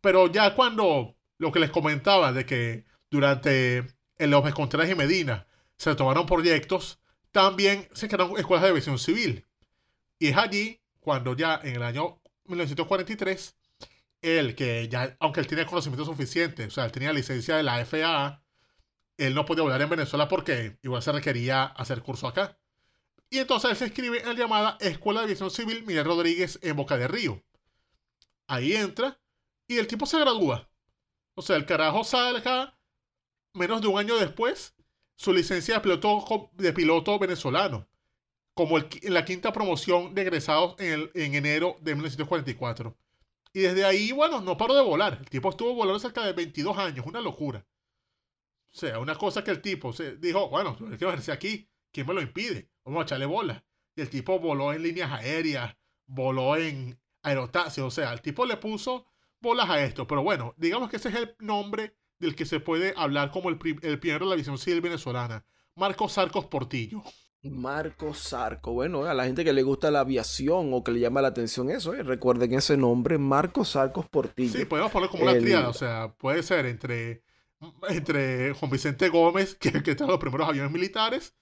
[0.00, 5.46] pero ya cuando lo que les comentaba de que durante el López Contreras y Medina
[5.76, 7.00] se tomaron proyectos,
[7.32, 9.44] también se crearon escuelas de aviación civil.
[10.18, 13.56] Y es allí cuando ya en el año 1943
[14.24, 17.84] él, que ya, aunque él tiene conocimiento suficiente, o sea, él tenía licencia de la
[17.84, 18.42] FAA,
[19.18, 22.58] él no podía volar en Venezuela porque igual se requería hacer curso acá.
[23.30, 26.76] Y entonces él se inscribe en la llamada Escuela de Aviación Civil Miguel Rodríguez en
[26.76, 27.42] Boca de Río.
[28.46, 29.20] Ahí entra
[29.66, 30.68] y el tipo se gradúa.
[31.34, 32.78] O sea, el carajo sale acá
[33.52, 34.74] menos de un año después
[35.16, 37.88] su licencia de piloto, de piloto venezolano,
[38.54, 42.96] como en la quinta promoción de egresados en, en enero de 1944.
[43.54, 45.18] Y desde ahí, bueno, no paró de volar.
[45.20, 47.64] El tipo estuvo volando cerca de 22 años, una locura.
[48.72, 52.04] O sea, una cosa que el tipo se dijo, bueno, hay que verse aquí, ¿quién
[52.04, 52.68] me lo impide?
[52.84, 53.64] Vamos a echarle bola.
[53.94, 58.56] Y el tipo voló en líneas aéreas, voló en aerotaxi, o sea, el tipo le
[58.56, 59.06] puso
[59.40, 60.04] bolas a esto.
[60.08, 63.58] Pero bueno, digamos que ese es el nombre del que se puede hablar como el,
[63.82, 67.04] el primero de la visión civil venezolana, Marcos Sarcos Portillo.
[67.50, 68.72] Marco Sarco.
[68.72, 71.70] Bueno, a la gente que le gusta la aviación o que le llama la atención
[71.70, 74.58] eso, eh, recuerden ese nombre, Marco Sarcos Portillo.
[74.58, 77.22] Sí, podemos ponerlo como una triada, o sea, puede ser entre,
[77.88, 81.34] entre Juan Vicente Gómez, que, que trajo los primeros aviones militares,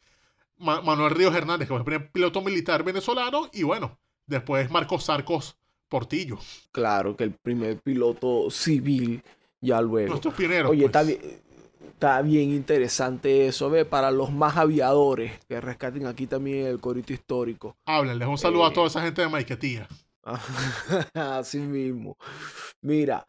[0.59, 5.57] Manuel Ríos Hernández, que fue el primer piloto militar venezolano, y bueno, después Marcos Sarcos
[5.89, 6.39] Portillo.
[6.71, 9.23] Claro, que el primer piloto civil,
[9.61, 10.09] ya luego.
[10.09, 10.71] Nuestros pioneros.
[10.71, 11.21] Oye, está, pues.
[11.21, 11.43] bien,
[11.89, 17.13] está bien interesante eso, ve, para los más aviadores que rescaten aquí también el corito
[17.13, 17.77] histórico.
[17.87, 19.89] Háblenles, un saludo a Eh, toda esa gente de Maiquetía.
[21.15, 22.17] Así mismo.
[22.83, 23.27] Mira,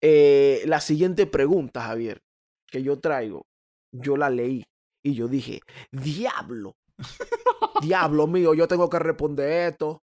[0.00, 2.20] eh, la siguiente pregunta, Javier,
[2.66, 3.46] que yo traigo,
[3.92, 4.64] yo la leí
[5.02, 5.60] y yo dije,
[5.92, 6.74] diablo,
[7.82, 10.02] diablo mío, yo tengo que responder esto.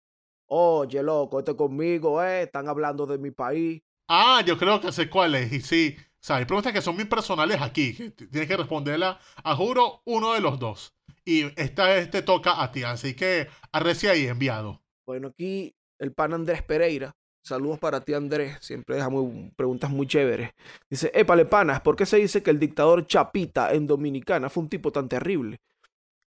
[0.52, 3.80] Oye, loco, este conmigo, eh, están hablando de mi país.
[4.08, 5.52] Ah, yo creo que sé cuál es.
[5.52, 7.94] Y sí, o sea, hay preguntas que son muy personales aquí.
[7.94, 10.94] Que tienes que responderla a juro uno de los dos.
[11.24, 12.82] Y esta vez te toca a ti.
[12.82, 14.82] Así que arrecia ahí, enviado.
[15.06, 17.16] Bueno, aquí el pan Andrés Pereira.
[17.42, 18.58] Saludos para ti, Andrés.
[18.60, 20.50] Siempre deja muy- preguntas muy chéveres.
[20.90, 24.68] Dice, épale, panas, ¿por qué se dice que el dictador Chapita en Dominicana fue un
[24.68, 25.58] tipo tan terrible?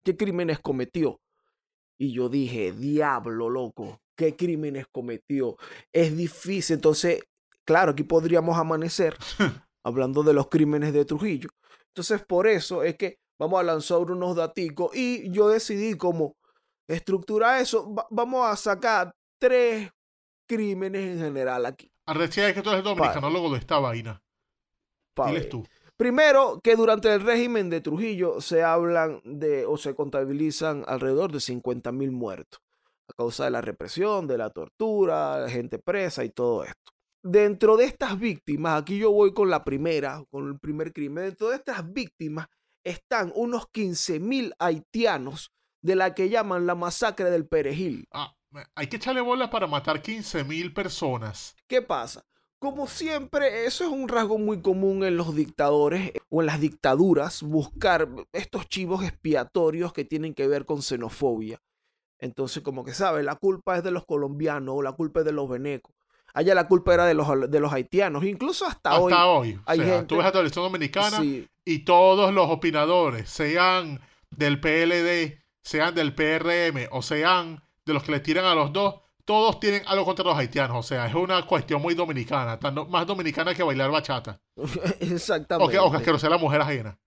[0.06, 1.20] ¿Qué crímenes cometió?
[1.98, 5.58] Y yo dije, diablo, loco, ¿qué crímenes cometió?
[5.92, 6.76] Es difícil.
[6.76, 7.22] Entonces,
[7.66, 9.18] claro, aquí podríamos amanecer
[9.84, 11.50] hablando de los crímenes de Trujillo.
[11.88, 16.36] Entonces, por eso es que vamos a lanzar unos daticos y yo decidí como
[16.88, 17.94] estructurar eso.
[17.94, 19.90] Va- vamos a sacar tres
[20.48, 21.92] crímenes en general aquí.
[22.06, 24.22] Arrecia es que tú eres dominicano luego de esta vaina.
[25.28, 25.66] Diles tú.
[25.98, 31.40] Primero, que durante el régimen de Trujillo se hablan de o se contabilizan alrededor de
[31.40, 32.60] 50 mil muertos
[33.08, 36.91] a causa de la represión, de la tortura, gente presa y todo esto.
[37.24, 41.50] Dentro de estas víctimas, aquí yo voy con la primera, con el primer crimen, dentro
[41.50, 42.48] de estas víctimas
[42.84, 45.52] están unos 15 mil haitianos
[45.84, 48.08] de la que llaman la masacre del Perejil.
[48.12, 48.34] Ah,
[48.74, 51.56] hay que echarle bola para matar 15 mil personas.
[51.68, 52.26] ¿Qué pasa?
[52.58, 57.44] Como siempre, eso es un rasgo muy común en los dictadores o en las dictaduras,
[57.44, 61.60] buscar estos chivos expiatorios que tienen que ver con xenofobia.
[62.20, 65.32] Entonces, como que sabes, la culpa es de los colombianos o la culpa es de
[65.32, 65.96] los venecos.
[66.34, 69.12] Allá la culpa era de los, de los haitianos, incluso hasta, hoy.
[69.14, 69.54] Hasta hoy.
[69.56, 74.00] O hay sea, gente- tú ves a televisión dominicana Sí, y todos los opinadores, sean
[74.30, 78.96] del PLD, sean del PRM o sean de los que le tiran a los dos,
[79.26, 80.78] todos tienen algo contra los haitianos.
[80.78, 82.58] O sea, es una cuestión muy dominicana,
[82.90, 84.40] más dominicana que bailar bachata.
[84.56, 84.66] O
[85.00, 85.72] exactamente.
[85.74, 86.98] que, o que asquerosear a la mujer ajena.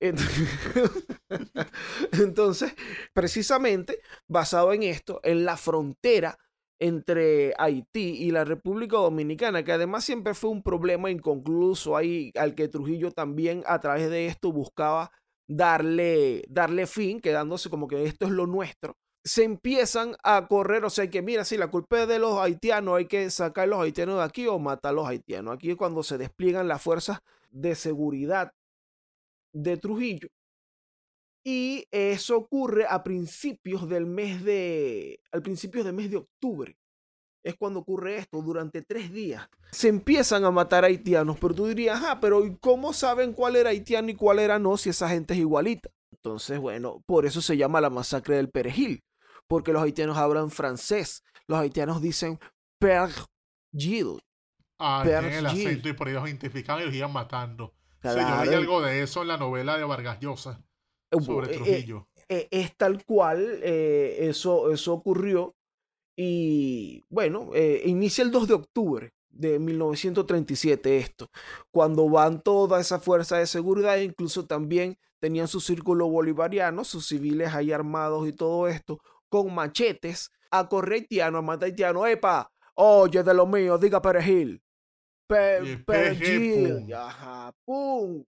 [0.00, 0.20] Ent-
[2.12, 2.74] Entonces,
[3.12, 6.38] precisamente basado en esto, en la frontera
[6.78, 12.54] entre Haití y la República Dominicana, que además siempre fue un problema inconcluso ahí al
[12.54, 15.10] que Trujillo también a través de esto buscaba
[15.48, 18.96] darle, darle fin, quedándose como que esto es lo nuestro.
[19.24, 22.96] Se empiezan a correr, o sea que mira, si la culpa es de los haitianos,
[22.96, 25.54] hay que sacar a los haitianos de aquí o matar a los haitianos.
[25.54, 27.18] Aquí es cuando se despliegan las fuerzas
[27.50, 28.52] de seguridad
[29.52, 30.28] de Trujillo.
[31.48, 35.20] Y eso ocurre a principios del mes de.
[35.30, 36.76] al principio del mes de octubre.
[37.44, 39.48] Es cuando ocurre esto, durante tres días.
[39.70, 43.70] Se empiezan a matar haitianos, pero tú dirías, ah, pero ¿y cómo saben cuál era
[43.70, 45.88] haitiano y cuál era no si esa gente es igualita?
[46.10, 49.04] Entonces, bueno, por eso se llama la masacre del perejil,
[49.46, 51.22] porque los haitianos hablan francés.
[51.46, 52.40] Los haitianos dicen
[52.80, 54.20] perejil.
[54.80, 57.72] Ah, el acento y por ahí los identificaban y los iban matando.
[58.02, 60.65] Yo Claro, leí algo de eso en la novela de Vargas Llosa
[61.24, 62.08] sobre eh, eh, Trujillo.
[62.28, 65.54] eh, es tal cual, eso, eso ocurrió.
[66.16, 67.50] Y bueno,
[67.84, 71.28] inicia el 2 de octubre de 1937 esto,
[71.70, 77.52] cuando van toda esa fuerza de seguridad, incluso también tenían su círculo bolivariano, sus civiles
[77.54, 78.98] ahí armados y todo esto,
[79.28, 82.50] con machetes, a correr haitiano, a matar haitiano, ¡epa!
[82.74, 84.62] Oye, de lo mío, diga perejil.
[85.26, 86.84] Pe- perejil.
[86.86, 86.94] pum.
[86.94, 88.24] Ajá, ¡pum!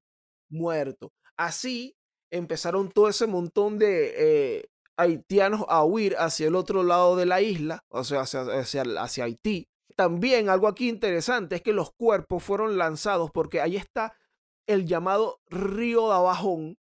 [0.50, 1.12] Muerto.
[1.36, 1.94] Así
[2.30, 4.14] empezaron todo ese montón de
[4.58, 4.64] eh,
[4.96, 9.24] haitianos a huir hacia el otro lado de la isla, o sea, hacia, hacia, hacia
[9.24, 9.68] Haití.
[9.96, 14.14] También algo aquí interesante es que los cuerpos fueron lanzados porque ahí está
[14.66, 16.76] el llamado río de Abajón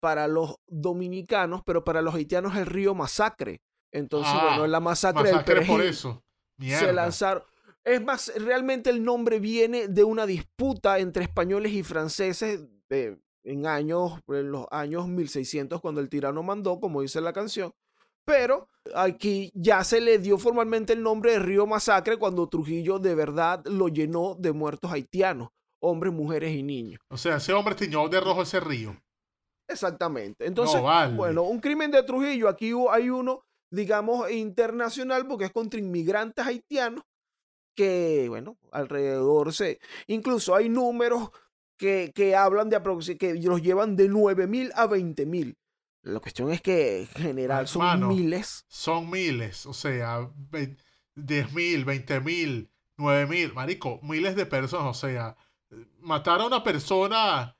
[0.00, 3.62] para los dominicanos, pero para los haitianos el río Masacre.
[3.92, 6.22] Entonces, Ah, bueno, en la masacre, Masacre del por eso.
[6.58, 6.92] se Mierda.
[6.92, 7.44] lanzaron.
[7.84, 13.66] Es más, realmente el nombre viene de una disputa entre españoles y franceses eh, en
[13.66, 17.72] años, en los años 1600 cuando el tirano mandó, como dice la canción.
[18.24, 23.14] Pero aquí ya se le dio formalmente el nombre de Río Masacre cuando Trujillo de
[23.14, 27.00] verdad lo llenó de muertos haitianos, hombres, mujeres y niños.
[27.08, 28.96] O sea, ese hombre tiñó de rojo ese río.
[29.68, 30.46] Exactamente.
[30.46, 31.14] Entonces, vale.
[31.14, 37.04] bueno, un crimen de Trujillo, aquí hay uno, digamos, internacional, porque es contra inmigrantes haitianos,
[37.74, 39.80] que, bueno, alrededor se...
[40.06, 41.30] Incluso hay números
[41.84, 42.80] que, que hablan de
[43.18, 45.58] que los llevan de 9 mil a 20 mil.
[46.00, 48.64] La cuestión es que en general son miles.
[48.68, 50.30] Son miles, o sea,
[51.14, 55.36] 10 mil, 20 mil, 9 mil, marico, miles de personas, o sea,
[56.00, 57.54] matar a una persona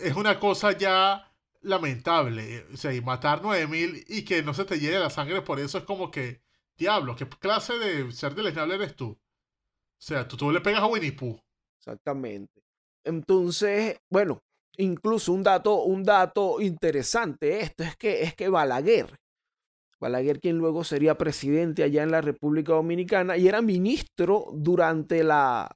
[0.00, 4.64] es una cosa ya lamentable, o sea, y matar 9 mil y que no se
[4.64, 6.40] te llegue la sangre por eso es como que,
[6.78, 9.08] diablo, ¿qué clase de ser deleznable eres tú?
[9.08, 9.18] O
[9.98, 11.38] sea, tú, tú le pegas a Winnie Pooh.
[11.78, 12.65] Exactamente.
[13.06, 14.42] Entonces, bueno,
[14.76, 19.06] incluso un dato, un dato interesante esto es que, es que Balaguer,
[20.00, 25.70] Balaguer quien luego sería presidente allá en la República Dominicana y era ministro durante la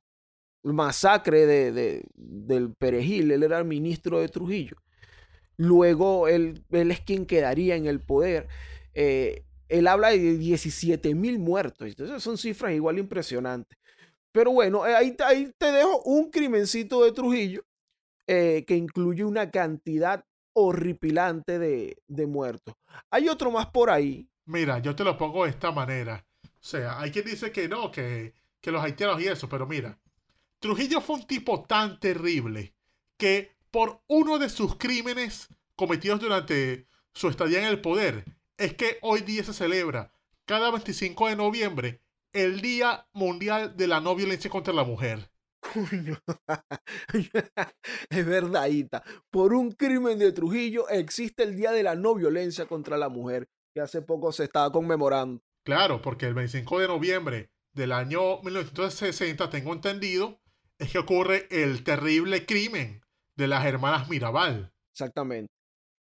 [0.64, 4.76] masacre de, del Perejil, él era ministro de Trujillo.
[5.56, 8.48] Luego él, él es quien quedaría en el poder.
[8.94, 13.78] Eh, él habla de 17 mil muertos, entonces son cifras igual impresionantes.
[14.32, 17.64] Pero bueno, eh, ahí, ahí te dejo un crimencito de Trujillo
[18.26, 22.74] eh, que incluye una cantidad horripilante de, de, muertos.
[23.10, 24.28] Hay otro más por ahí.
[24.46, 26.24] Mira, yo te lo pongo de esta manera.
[26.44, 29.98] O sea, hay quien dice que no, que, que los haitianos y eso, pero mira,
[30.58, 32.74] Trujillo fue un tipo tan terrible
[33.16, 38.24] que por uno de sus crímenes cometidos durante su estadía en el poder,
[38.58, 40.12] es que hoy día se celebra
[40.44, 42.00] cada 25 de noviembre
[42.32, 45.30] el Día Mundial de la No Violencia contra la Mujer.
[48.10, 49.02] es verdad, Ita.
[49.30, 53.48] Por un crimen de Trujillo existe el Día de la No Violencia contra la Mujer,
[53.74, 55.42] que hace poco se estaba conmemorando.
[55.64, 60.40] Claro, porque el 25 de noviembre del año 1960, tengo entendido,
[60.78, 63.02] es que ocurre el terrible crimen
[63.36, 64.72] de las hermanas Mirabal.
[64.92, 65.52] Exactamente.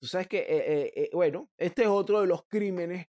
[0.00, 3.07] Tú sabes que, eh, eh, eh, bueno, este es otro de los crímenes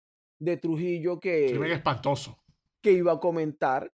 [0.41, 1.47] de Trujillo que...
[1.51, 2.42] Crimen espantoso.
[2.83, 3.93] Que iba a comentar,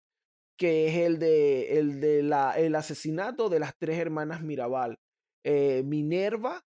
[0.57, 4.97] que es el de, el de la, el asesinato de las tres hermanas Mirabal.
[5.43, 6.65] Minerva,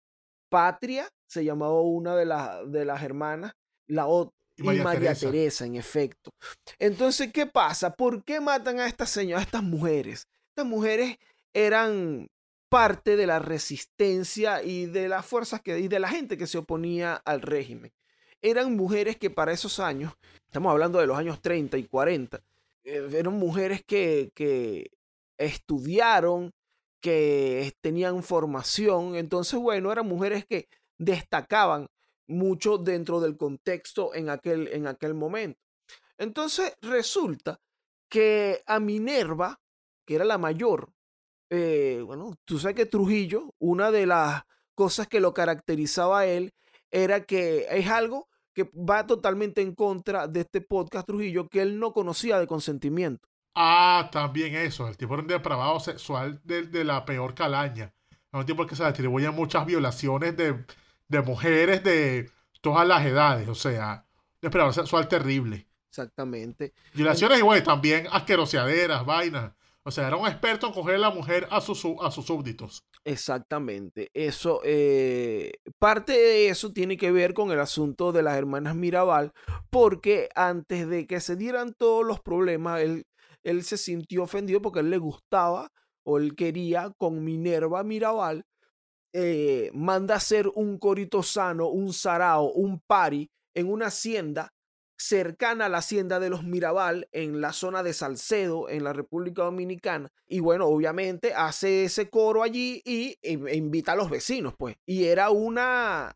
[0.49, 3.53] Patria, se llamaba una de, las de las hermanas,
[3.87, 5.65] la otra, y María, Teresa.
[5.65, 6.31] en efecto.
[6.77, 7.95] Entonces, ¿qué pasa?
[7.95, 10.27] ¿Por qué matan a estas señoras, a estas mujeres?
[10.49, 11.17] Estas mujeres
[11.53, 12.27] eran
[12.69, 16.57] parte de la resistencia y de las fuerzas que, y de la gente que se
[16.57, 17.91] oponía al régimen.
[18.41, 20.13] Eran mujeres que para esos años,
[20.45, 22.41] estamos hablando de los años 30 y 40,
[22.83, 24.91] eh, eran mujeres que, que
[25.37, 26.51] estudiaron,
[26.99, 31.87] que tenían formación, entonces, bueno, eran mujeres que destacaban
[32.27, 35.59] mucho dentro del contexto en aquel, en aquel momento.
[36.17, 37.59] Entonces resulta
[38.09, 39.59] que a Minerva,
[40.05, 40.93] que era la mayor,
[41.49, 44.43] eh, bueno, tú sabes que Trujillo, una de las
[44.75, 46.53] cosas que lo caracterizaba a él
[46.91, 48.29] era que es algo
[48.63, 53.27] que va totalmente en contra de este podcast Trujillo, que él no conocía de consentimiento.
[53.55, 57.93] Ah, también eso, el tipo era un depravado sexual de, la peor calaña.
[58.09, 60.65] Es un tipo que se atribuye muchas violaciones de,
[61.07, 64.05] de mujeres de todas las edades, o sea,
[64.41, 65.67] depravado sexual terrible.
[65.89, 66.73] Exactamente.
[66.93, 69.51] Violaciones igual, también asqueroseaderas, vainas.
[69.83, 72.85] O sea, era un experto en coger a la mujer a, sus, a sus súbditos.
[73.05, 74.11] Exactamente.
[74.13, 79.31] Eso, eh, parte de eso tiene que ver con el asunto de las hermanas Mirabal,
[79.71, 83.05] porque antes de que se dieran todos los problemas, él,
[83.43, 85.69] él se sintió ofendido porque él le gustaba
[86.03, 88.43] o él quería con Minerva Mirabal,
[89.13, 94.53] eh, manda hacer un corito sano, un sarao, un pari en una hacienda
[95.01, 99.43] cercana a la hacienda de los Mirabal en la zona de Salcedo, en la República
[99.43, 100.11] Dominicana.
[100.27, 104.75] Y bueno, obviamente hace ese coro allí y e, invita a los vecinos, pues.
[104.85, 106.15] Y era una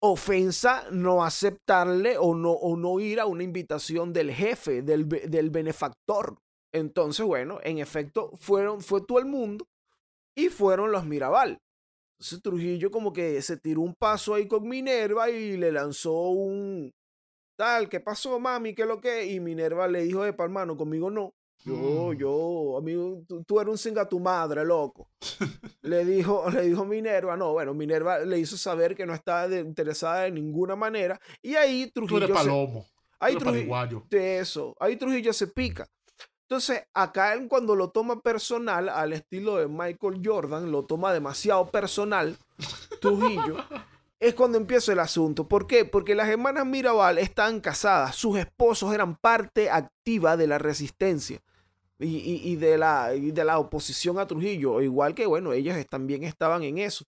[0.00, 5.50] ofensa no aceptarle o no, o no ir a una invitación del jefe, del, del
[5.50, 6.38] benefactor.
[6.74, 9.68] Entonces, bueno, en efecto, fueron, fue todo el mundo
[10.36, 11.60] y fueron los Mirabal.
[12.18, 16.92] Entonces Trujillo como que se tiró un paso ahí con Minerva y le lanzó un,
[17.62, 18.74] tal, ¿qué pasó, mami?
[18.74, 19.24] ¿Qué lo que?
[19.24, 21.32] Y Minerva le dijo, epa, hermano, conmigo no.
[21.64, 22.16] Yo, mm.
[22.16, 25.08] yo, amigo, tú, eres un singa tu madre, loco.
[25.82, 30.22] le dijo, le dijo Minerva, no, bueno, Minerva le hizo saber que no estaba interesada
[30.22, 31.20] de ninguna manera.
[31.40, 32.18] Y ahí Trujillo.
[32.18, 32.84] Tú eres palomo.
[33.20, 34.74] ahí Trujillo, de eso.
[34.80, 35.86] Ahí Trujillo se pica.
[36.48, 41.70] Entonces, acá él cuando lo toma personal, al estilo de Michael Jordan, lo toma demasiado
[41.70, 42.36] personal,
[43.00, 43.56] Trujillo.
[44.22, 45.48] es cuando empieza el asunto.
[45.48, 45.84] ¿Por qué?
[45.84, 51.42] Porque las hermanas Mirabal están casadas, sus esposos eran parte activa de la resistencia
[51.98, 56.78] y, de, la, de la oposición a Trujillo, igual que, bueno, ellas también estaban en
[56.78, 57.04] eso.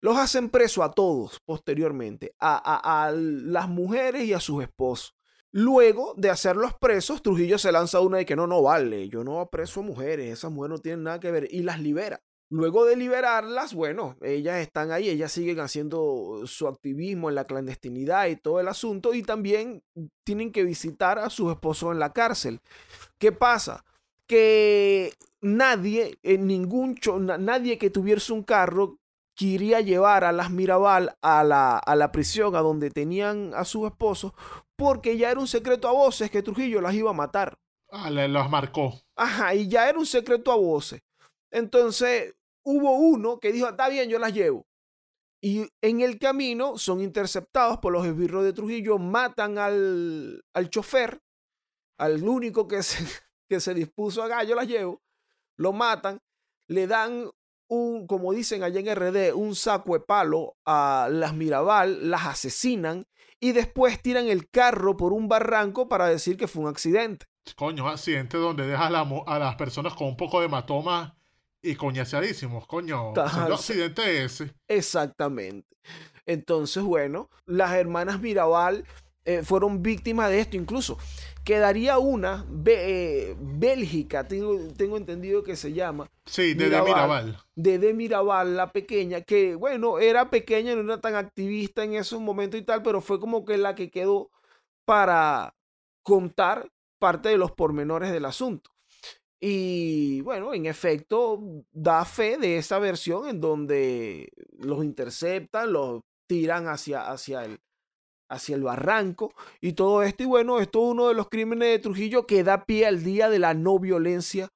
[0.00, 5.14] Los hacen preso a todos posteriormente, a, a, las mujeres y a sus esposos.
[5.52, 9.48] Luego de hacerlos presos, Trujillo se lanza una de que no, no vale, yo no
[9.48, 12.20] preso a mujeres, esas mujeres no tienen nada que ver y las libera.
[12.54, 18.26] Luego de liberarlas, bueno, ellas están ahí, ellas siguen haciendo su activismo en la clandestinidad
[18.26, 19.82] y todo el asunto y también
[20.22, 22.60] tienen que visitar a sus esposos en la cárcel.
[23.18, 23.86] ¿Qué pasa?
[24.26, 26.94] Que nadie, en ningún
[27.38, 28.98] nadie que tuviese un carro
[29.34, 33.86] quería llevar a las Mirabal a la, a la prisión, a donde tenían a sus
[33.86, 34.32] esposos,
[34.76, 37.56] porque ya era un secreto a voces que Trujillo las iba a matar.
[37.90, 39.00] Ah, las marcó.
[39.16, 41.00] Ajá, y ya era un secreto a voces.
[41.50, 42.34] Entonces,
[42.64, 44.66] hubo uno que dijo, está bien, yo las llevo.
[45.40, 51.20] Y en el camino son interceptados por los esbirros de Trujillo, matan al, al chofer,
[51.98, 53.04] al único que se,
[53.48, 55.02] que se dispuso a, yo las llevo,
[55.56, 56.20] lo matan,
[56.68, 57.28] le dan
[57.68, 63.06] un, como dicen allá en RD, un saco de palo a las Mirabal, las asesinan
[63.40, 67.26] y después tiran el carro por un barranco para decir que fue un accidente.
[67.56, 71.16] Coño, accidente donde deja a, las personas con un poco de hematoma
[71.62, 73.10] y coñaceadísimos, coño.
[73.10, 74.52] Un accidente ese.
[74.68, 75.68] Exactamente.
[76.26, 78.84] Entonces, bueno, las hermanas Mirabal
[79.24, 80.56] eh, fueron víctimas de esto.
[80.56, 80.98] Incluso
[81.44, 86.08] quedaría una, eh, Bélgica, tengo, tengo, entendido que se llama.
[86.26, 87.38] Sí, de Mirabal, de Mirabal.
[87.54, 92.20] De, de Mirabal, la pequeña, que bueno, era pequeña, no era tan activista en esos
[92.20, 94.30] momentos y tal, pero fue como que la que quedó
[94.84, 95.54] para
[96.02, 98.71] contar parte de los pormenores del asunto.
[99.44, 101.40] Y bueno, en efecto,
[101.72, 107.58] da fe de esa versión en donde los interceptan, los tiran hacia, hacia, el,
[108.28, 110.22] hacia el barranco y todo esto.
[110.22, 113.28] Y bueno, esto es uno de los crímenes de Trujillo que da pie al día
[113.28, 114.48] de la no violencia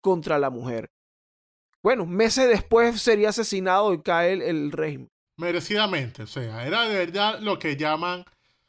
[0.00, 0.90] contra la mujer.
[1.82, 5.10] Bueno, meses después sería asesinado y cae el, el régimen.
[5.36, 8.24] Merecidamente, o sea, era de verdad lo que llaman, o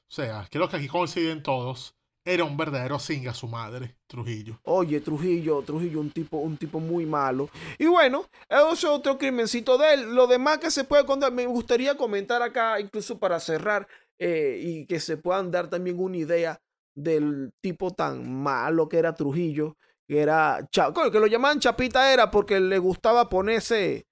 [0.09, 4.59] sea, creo que aquí coinciden todos, era un verdadero singa su madre, Trujillo.
[4.63, 7.49] Oye, Trujillo, Trujillo, un tipo, un tipo muy malo.
[7.79, 10.15] Y bueno, ese es otro crimencito de él.
[10.15, 13.87] Lo demás que se puede contar, me gustaría comentar acá, incluso para cerrar,
[14.19, 16.61] eh, y que se puedan dar también una idea
[16.93, 22.59] del tipo tan malo que era Trujillo, que era, que lo llamaban Chapita era porque
[22.59, 24.05] le gustaba ponerse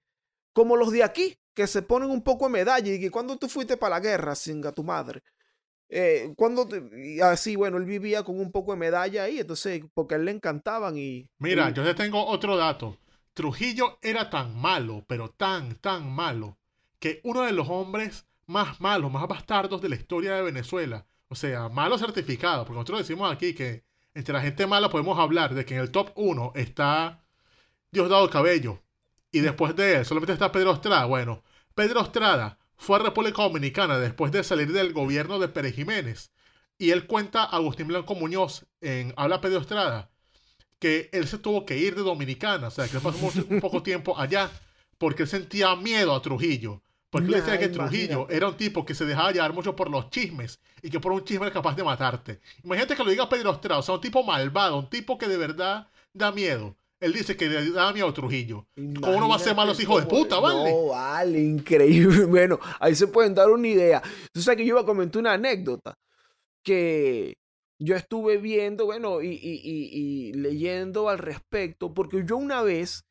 [0.52, 3.48] como los de aquí, que se ponen un poco de medalla y que cuando tú
[3.48, 5.22] fuiste para la guerra, singa tu madre.
[5.92, 6.68] Eh, cuando
[7.24, 10.30] así, bueno, él vivía con un poco de medalla ahí, entonces, porque a él le
[10.30, 11.28] encantaban y...
[11.38, 12.96] Mira, yo te tengo otro dato.
[13.34, 16.58] Trujillo era tan malo, pero tan, tan malo,
[17.00, 21.34] que uno de los hombres más malos, más bastardos de la historia de Venezuela, o
[21.34, 23.84] sea, malo certificado, porque nosotros decimos aquí que
[24.14, 27.24] entre la gente mala podemos hablar de que en el top 1 está
[27.90, 28.80] Diosdado Cabello,
[29.32, 31.06] y después de él solamente está Pedro Estrada.
[31.06, 31.42] Bueno,
[31.74, 36.32] Pedro Estrada fue a República Dominicana después de salir del gobierno de Pérez Jiménez.
[36.78, 40.10] Y él cuenta a Agustín Blanco Muñoz en Habla Pedro Estrada
[40.78, 43.18] que él se tuvo que ir de Dominicana, o sea, que pasó
[43.50, 44.50] un poco tiempo allá
[44.96, 46.82] porque él sentía miedo a Trujillo.
[47.10, 50.08] Porque él decía que Trujillo era un tipo que se dejaba llevar mucho por los
[50.08, 52.40] chismes y que por un chisme era capaz de matarte.
[52.64, 55.36] Imagínate que lo diga Pedro Estrada, o sea, un tipo malvado, un tipo que de
[55.36, 56.76] verdad da miedo.
[57.00, 58.66] Él dice que le da miedo a Trujillo.
[58.74, 60.70] ¿Cómo no va a ser malo los hijos de puta, vale?
[60.70, 62.26] No, vale, increíble.
[62.26, 64.02] Bueno, ahí se pueden dar una idea.
[64.32, 65.96] Tú sabes que yo iba a comentar una anécdota
[66.62, 67.38] que
[67.78, 73.06] yo estuve viendo, bueno, y, leyendo al respecto, porque yo una vez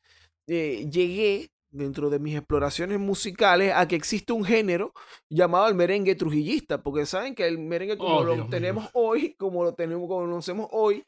[0.46, 4.92] eh, llegué dentro de mis exploraciones musicales a que existe un género
[5.28, 9.64] llamado el merengue trujillista, porque saben que el merengue como oh, lo tenemos hoy, como
[9.64, 11.04] lo tenemos, como lo conocemos hoy,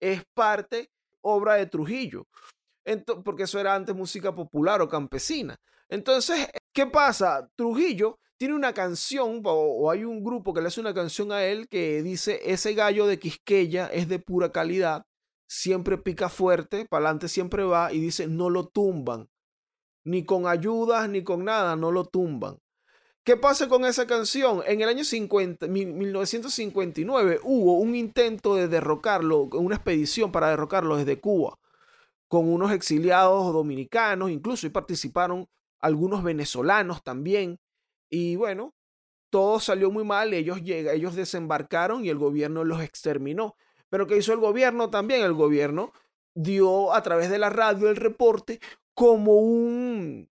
[0.00, 0.90] es parte
[1.26, 2.26] obra de Trujillo,
[3.24, 5.56] porque eso era antes música popular o campesina.
[5.88, 7.48] Entonces, ¿qué pasa?
[7.56, 11.68] Trujillo tiene una canción, o, hay un grupo que le hace una canción a él
[11.68, 15.06] que dice, ese gallo de Quisqueya es de pura calidad,
[15.48, 19.28] siempre pica fuerte, para adelante siempre va, y dice, no lo tumban,
[20.04, 22.58] ni con ayudas, ni con nada, no lo tumban.
[23.26, 24.62] ¿Qué pasa con esa canción?
[24.68, 31.18] En el año 50, 1959 hubo un intento de derrocarlo, una expedición para derrocarlo desde
[31.18, 31.58] Cuba,
[32.28, 35.48] con unos exiliados dominicanos, incluso y participaron
[35.80, 37.58] algunos venezolanos también.
[38.08, 38.76] Y bueno,
[39.28, 43.56] todo salió muy mal, ellos, ellos desembarcaron y el gobierno los exterminó.
[43.88, 45.24] Pero ¿qué hizo el gobierno también?
[45.24, 45.92] El gobierno
[46.32, 48.60] dio a través de la radio el reporte
[48.94, 50.30] como un,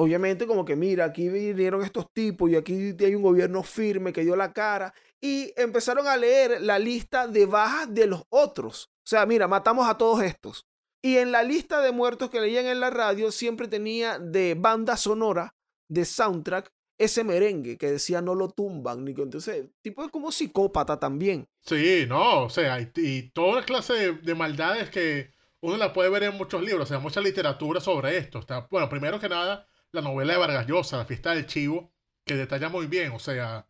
[0.00, 4.22] obviamente como que mira, aquí vinieron estos tipos y aquí hay un gobierno firme que
[4.22, 8.88] dio la cara y empezaron a leer la lista de bajas de los otros.
[8.96, 10.64] O sea, mira, matamos a todos estos.
[11.02, 14.96] Y en la lista de muertos que leían en la radio siempre tenía de banda
[14.96, 15.54] sonora,
[15.86, 19.06] de soundtrack, ese merengue que decía no lo tumban.
[19.06, 21.46] Entonces, tipo es como psicópata también.
[21.60, 25.30] Sí, no, o sea, y, toda clase de, de maldades que
[25.60, 28.38] uno la puede ver en muchos libros, o sea, mucha literatura sobre esto.
[28.38, 31.92] Está, bueno, primero que nada, la novela de Vargas Llosa, La fiesta del chivo,
[32.24, 33.66] que detalla muy bien, o sea,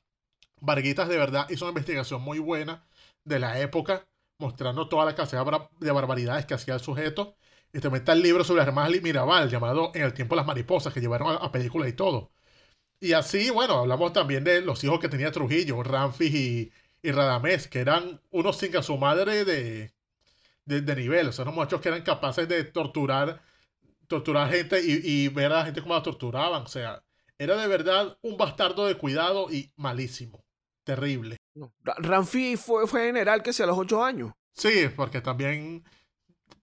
[0.60, 2.84] Varguitas de verdad hizo una investigación muy buena
[3.24, 4.06] de la época,
[4.38, 5.44] mostrando toda la cantidad
[5.80, 7.36] de barbaridades que hacía el sujeto.
[7.72, 10.92] Y también está el libro sobre Armás Mirabal, llamado En el tiempo de las mariposas,
[10.92, 12.32] que llevaron a, películas y todo.
[13.00, 17.68] Y así, bueno, hablamos también de los hijos que tenía Trujillo, Ramfis y, y Radamés,
[17.68, 19.92] que eran unos sin a su madre de,
[20.66, 21.28] de, nivel.
[21.28, 23.42] O sea, unos muchachos que eran capaces de torturar,
[24.10, 26.64] torturar gente y, ver a la gente cómo la torturaban.
[26.64, 27.02] O sea,
[27.38, 30.44] era de verdad un bastardo de cuidado y malísimo.
[30.84, 31.36] Terrible.
[31.82, 34.32] Ramfi fue, fue general que sea a los ocho años.
[34.52, 35.84] Sí, porque también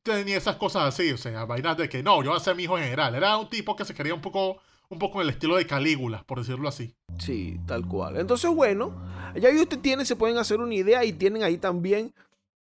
[0.04, 2.64] tenía esas cosas así, o sea, vainas de que no, yo voy a ser mi
[2.64, 3.16] hijo general.
[3.16, 4.58] Era un tipo que se quería un poco,
[4.89, 6.93] un poco en el estilo de Calígula, por decirlo así.
[7.18, 8.18] Sí, tal cual.
[8.18, 8.93] Entonces, bueno,
[9.36, 12.14] ya ahí usted tiene, se pueden hacer una idea y tienen ahí también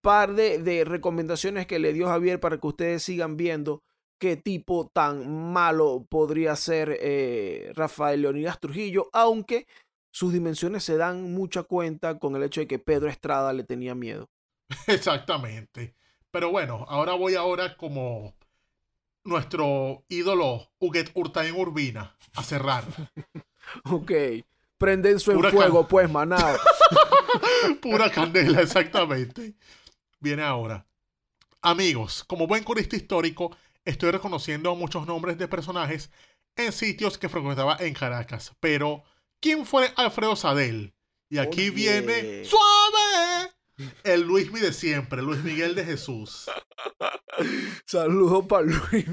[0.03, 3.83] par de, recomendaciones que le dio Javier para que ustedes sigan viendo
[4.19, 9.67] qué tipo tan malo podría ser eh, Rafael Leonidas Trujillo, aunque
[10.11, 13.95] sus dimensiones se dan mucha cuenta con el hecho de que Pedro Estrada le tenía
[13.95, 14.31] miedo.
[14.87, 15.95] Exactamente.
[16.31, 18.35] Pero bueno, ahora voy ahora como
[19.25, 22.85] nuestro ídolo Huguet Urtain Urbina a cerrar.
[23.85, 24.13] ok.
[24.79, 26.59] Prenden su en fuego, pues, manado.
[27.81, 29.55] Pura candela, exactamente
[30.25, 30.85] viene ahora.
[31.61, 36.11] Amigos, como buen corista histórico, estoy reconociendo muchos nombres de personajes
[36.57, 38.53] en sitios que frecuentaba en Caracas.
[38.61, 39.05] Pero,
[39.41, 40.95] ¿quién fue Alfredo Sadel?
[41.29, 43.51] Y aquí viene ¡Suave!
[44.05, 46.47] El Luis de siempre, Luis Miguel de Jesús.
[47.87, 49.07] Saludos para Luis.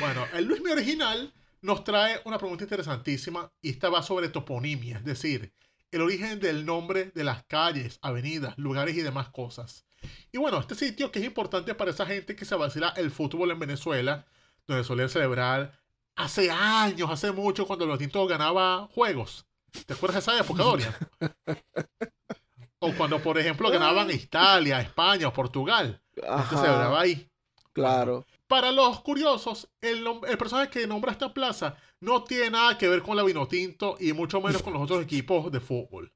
[0.00, 5.04] Bueno, el Luis original nos trae una pregunta interesantísima y esta va sobre toponimia, es
[5.04, 5.52] decir,
[5.90, 9.84] el origen del nombre de las calles, avenidas, lugares y demás cosas.
[10.32, 13.50] Y bueno, este sitio que es importante para esa gente que se vacila el fútbol
[13.50, 14.26] en Venezuela,
[14.66, 15.78] donde solían celebrar
[16.16, 19.46] hace años, hace mucho, cuando los tintos ganaba juegos.
[19.86, 20.94] ¿Te acuerdas de esa época, Dorian?
[22.78, 26.00] o cuando, por ejemplo, ganaban Italia, España o Portugal.
[26.14, 27.28] Se celebraba ahí.
[27.72, 28.24] Claro.
[28.46, 33.02] Para los curiosos, el, el, personaje que nombra esta plaza no tiene nada que ver
[33.02, 36.12] con la Vinotinto y mucho menos con los otros equipos de fútbol.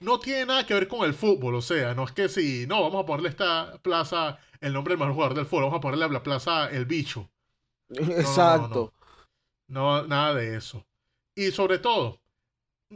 [0.00, 2.82] No tiene nada que ver con el fútbol, o sea, no es que si, no,
[2.82, 6.04] vamos a ponerle esta plaza el nombre del mejor jugador del fútbol, vamos a ponerle
[6.04, 7.30] a la plaza el bicho.
[7.90, 8.92] Exacto.
[9.68, 10.86] No, nada de eso.
[11.34, 12.20] Y sobre todo,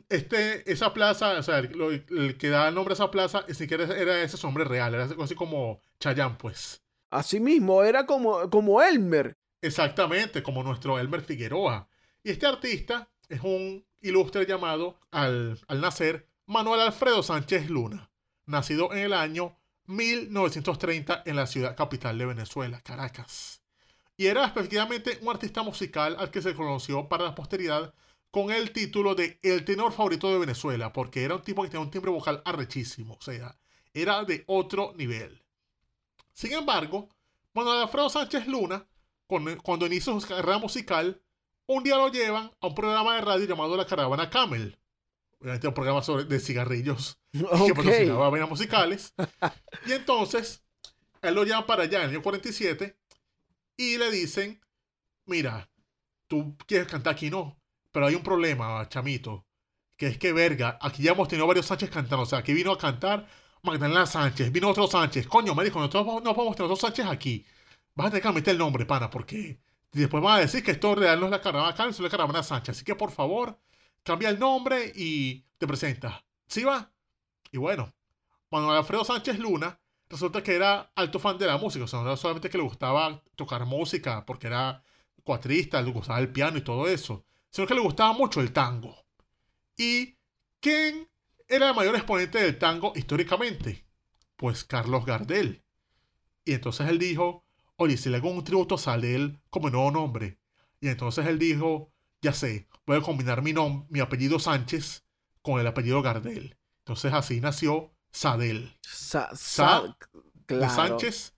[0.09, 3.85] este, esa plaza, o sea, el, que da el nombre a esa plaza, ni siquiera
[3.85, 6.83] era ese nombre real, era así como Chayán, pues.
[7.11, 9.37] Así mismo, era como, como Elmer.
[9.61, 11.89] Exactamente, como nuestro Elmer Figueroa.
[12.23, 18.11] Y este artista es un ilustre llamado al, al nacer Manuel Alfredo Sánchez Luna,
[18.45, 23.63] nacido en el año 1930 en la ciudad capital de Venezuela, Caracas.
[24.17, 27.95] Y era efectivamente un artista musical al que se conoció para la posteridad
[28.33, 31.85] con el título de El tenor favorito de Venezuela, porque era un tipo que tenía
[31.85, 33.57] un timbre vocal arrechísimo, o sea,
[33.95, 35.45] era de otro nivel.
[36.33, 37.11] Sin embargo,
[37.55, 38.89] Manuel Alfredo Sánchez Luna,
[39.29, 41.23] cuando inició su carrera musical,
[41.67, 44.80] un día lo llevan a un programa de radio llamado La Caravana Camel.
[45.41, 49.15] Obviamente un programa sobre, de cigarrillos que patrocinaba vainas musicales.
[49.87, 50.63] y entonces,
[51.23, 52.99] él lo llevan para allá en el año 47
[53.77, 54.61] y le dicen,
[55.25, 55.71] mira,
[56.27, 57.59] tú quieres cantar aquí, no.
[57.93, 59.47] Pero hay un problema, chamito,
[59.97, 62.23] que es que verga, aquí ya hemos tenido varios Sánchez cantando.
[62.23, 63.27] O sea, aquí vino a cantar
[63.63, 65.27] Magdalena Sánchez, vino otro Sánchez.
[65.27, 67.45] Coño, me dijo, nosotros no podemos tener otro Sánchez aquí.
[67.95, 69.61] Vas a tener que meter el nombre, pana, porque
[69.93, 72.43] después van a decir que esto real no es la caravana Carmen, sino la caravana
[72.43, 72.77] Sánchez.
[72.77, 73.59] Así que por favor,
[74.03, 76.25] cambia el nombre y te presenta.
[76.47, 76.93] ¿Sí va?
[77.53, 77.93] Y bueno,
[78.51, 79.79] Manuel Alfredo Sánchez Luna
[80.09, 81.85] resulta que era alto fan de la música.
[81.85, 84.83] O sea, no era solamente que le gustaba tocar música porque era
[85.23, 88.97] cuatrista, le gustaba el piano y todo eso, sino que le gustaba mucho el tango.
[89.77, 90.17] ¿Y
[90.61, 91.09] quién
[91.49, 93.87] era el mayor exponente del tango históricamente?
[94.37, 95.63] Pues Carlos Gardel.
[96.45, 97.45] Y entonces él dijo,
[97.77, 100.39] oye, si le hago un tributo sale él como nuevo nombre.
[100.81, 101.93] Y entonces él dijo,
[102.23, 105.05] ya sé, voy a combinar mi, nombre, mi apellido Sánchez
[105.43, 106.57] con el apellido Gardel.
[106.79, 108.77] Entonces así nació Sadel.
[108.83, 109.31] Sa,
[110.49, 111.35] de Sánchez,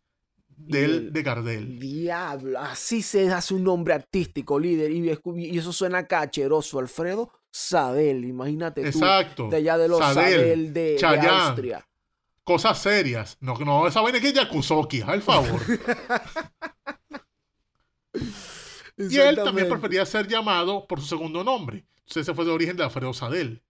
[0.48, 1.78] del de Gardel.
[1.78, 4.90] Diablo, así se hace un nombre artístico, líder.
[4.90, 7.30] Y, eso suena cacheroso, Alfredo.
[7.50, 9.48] Sadel, imagínate Exacto.
[9.48, 11.86] de allá de los Sadel, de, de Austria
[12.44, 13.36] cosas serias.
[13.40, 15.60] No, no esa vaina que es Yakuzoki, al favor.
[18.96, 21.86] y él también prefería ser llamado por su segundo nombre.
[21.98, 23.62] Entonces ese fue de origen de Alfredo Sadel.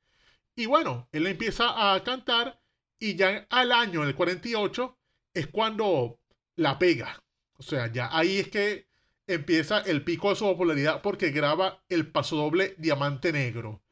[0.54, 2.60] Y bueno, él empieza a cantar
[2.98, 4.96] y ya al año, en el 48,
[5.34, 6.20] es cuando
[6.56, 7.22] la pega.
[7.56, 8.88] O sea, ya ahí es que
[9.26, 13.82] empieza el pico de su popularidad porque graba el pasodoble Diamante Negro,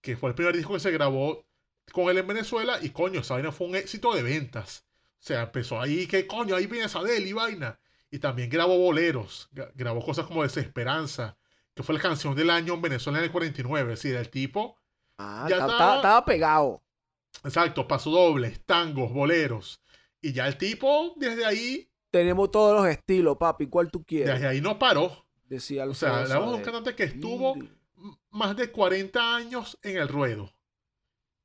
[0.00, 1.46] que fue el primer disco que se grabó
[1.92, 4.86] con él en Venezuela y coño, esa vaina fue un éxito de ventas.
[5.20, 7.78] O sea, empezó ahí que coño, ahí viene Sadel y vaina.
[8.10, 11.36] Y también grabó boleros, grabó cosas como Desesperanza,
[11.74, 13.92] que fue la canción del año en Venezuela en el 49.
[13.92, 14.76] Es decir, el tipo
[15.18, 16.82] ah, ya estaba, pegado.
[17.44, 19.82] Exacto, pasodobles, tangos, boleros.
[20.20, 21.90] Y ya el tipo, desde ahí.
[22.10, 23.66] Tenemos todos los estilos, papi.
[23.66, 24.34] ¿Cuál tú quieres?
[24.34, 25.26] Desde ahí no paró.
[25.44, 27.56] Decía O sea, la voz un cantante que estuvo
[28.30, 30.52] más de 40 años en el ruedo.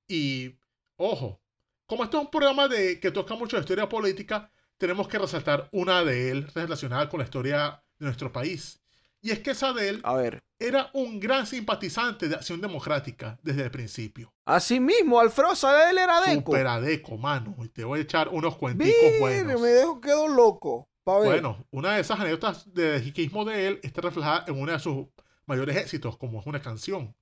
[0.08, 0.58] Y,
[0.98, 1.42] ojo,
[1.86, 4.52] como esto es un programa de, que toca mucho la historia política,
[4.84, 8.82] tenemos que resaltar una de él relacionada con la historia de nuestro país.
[9.22, 10.44] Y es que Sadel a ver.
[10.60, 14.34] era un gran simpatizante de Acción Democrática desde el principio.
[14.44, 16.52] Así mismo, Alfredo Sadel era deco.
[16.52, 17.56] Super adeco, mano.
[17.64, 19.62] Y te voy a echar unos cuenticos buenos.
[19.62, 20.90] me dejo quedo loco.
[21.06, 25.08] Bueno, una de esas anécdotas de jiquismo de él está reflejada en uno de sus
[25.46, 27.16] mayores éxitos, como es una canción.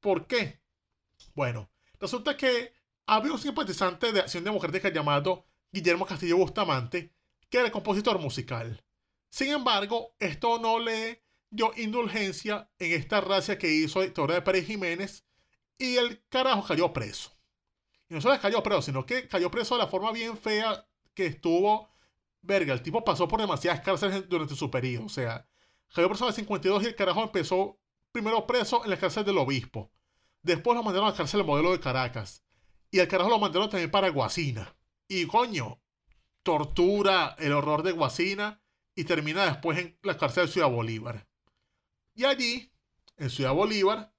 [0.00, 0.60] ¿Por qué?
[1.36, 2.72] Bueno, resulta que
[3.06, 7.12] había un simpatizante de Acción Democrática llamado Guillermo Castillo Bustamante,
[7.50, 8.84] que era compositor musical.
[9.28, 14.66] Sin embargo, esto no le dio indulgencia en esta racia que hizo Victoria de Pérez
[14.66, 15.26] Jiménez
[15.76, 17.32] y el carajo cayó preso.
[18.08, 21.26] Y no solo cayó preso, sino que cayó preso de la forma bien fea que
[21.26, 21.92] estuvo.
[22.40, 25.06] Verga, el tipo pasó por demasiadas cárceles durante su periodo.
[25.06, 25.48] O sea,
[25.92, 27.80] cayó preso a 52 y el carajo empezó
[28.12, 29.90] primero preso en la cárcel del obispo.
[30.40, 32.44] Después lo mandaron a la cárcel del modelo de Caracas.
[32.92, 34.76] Y el carajo lo mandaron también para Guasina.
[35.08, 35.80] Y coño,
[36.42, 38.60] tortura, el horror de Guasina.
[38.96, 41.26] Y termina después en la cárcel de Ciudad Bolívar.
[42.14, 42.70] Y allí,
[43.16, 44.12] en Ciudad Bolívar,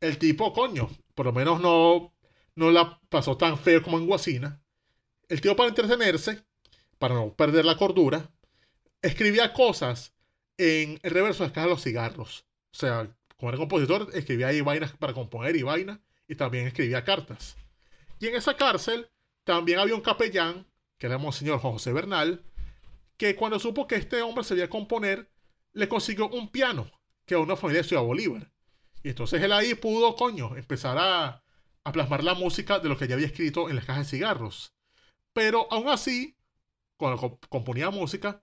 [0.00, 2.14] el tipo, coño, por lo menos no,
[2.54, 4.62] no la pasó tan feo como en Guasina.
[5.28, 6.44] El tipo, para entretenerse,
[6.98, 8.30] para no perder la cordura,
[9.02, 10.14] escribía cosas
[10.58, 12.46] en el reverso de las cajas de los cigarros.
[12.72, 17.02] O sea, como era compositor, escribía ahí vainas para componer y vainas, y también escribía
[17.04, 17.56] cartas.
[18.18, 19.10] Y en esa cárcel
[19.44, 20.66] también había un capellán,
[20.98, 22.44] que era Monseñor José Bernal,
[23.16, 25.30] que cuando supo que este hombre se a componer,
[25.72, 26.90] le consiguió un piano
[27.26, 28.50] que una familia de Ciudad Bolívar.
[29.02, 31.44] Y entonces él ahí pudo, coño, empezar a,
[31.84, 34.74] a plasmar la música de lo que ya había escrito en las cajas de cigarros.
[35.32, 36.36] Pero aún así,
[36.96, 38.42] cuando componía música,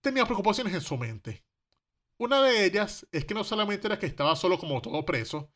[0.00, 1.44] tenía preocupaciones en su mente.
[2.16, 5.50] Una de ellas es que no solamente era que estaba solo como todo preso,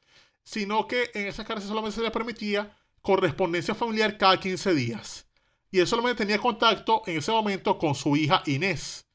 [0.45, 5.28] sino que en esa cárcel solamente se le permitía correspondencia familiar cada 15 días.
[5.70, 9.07] Y él solamente tenía contacto en ese momento con su hija Inés.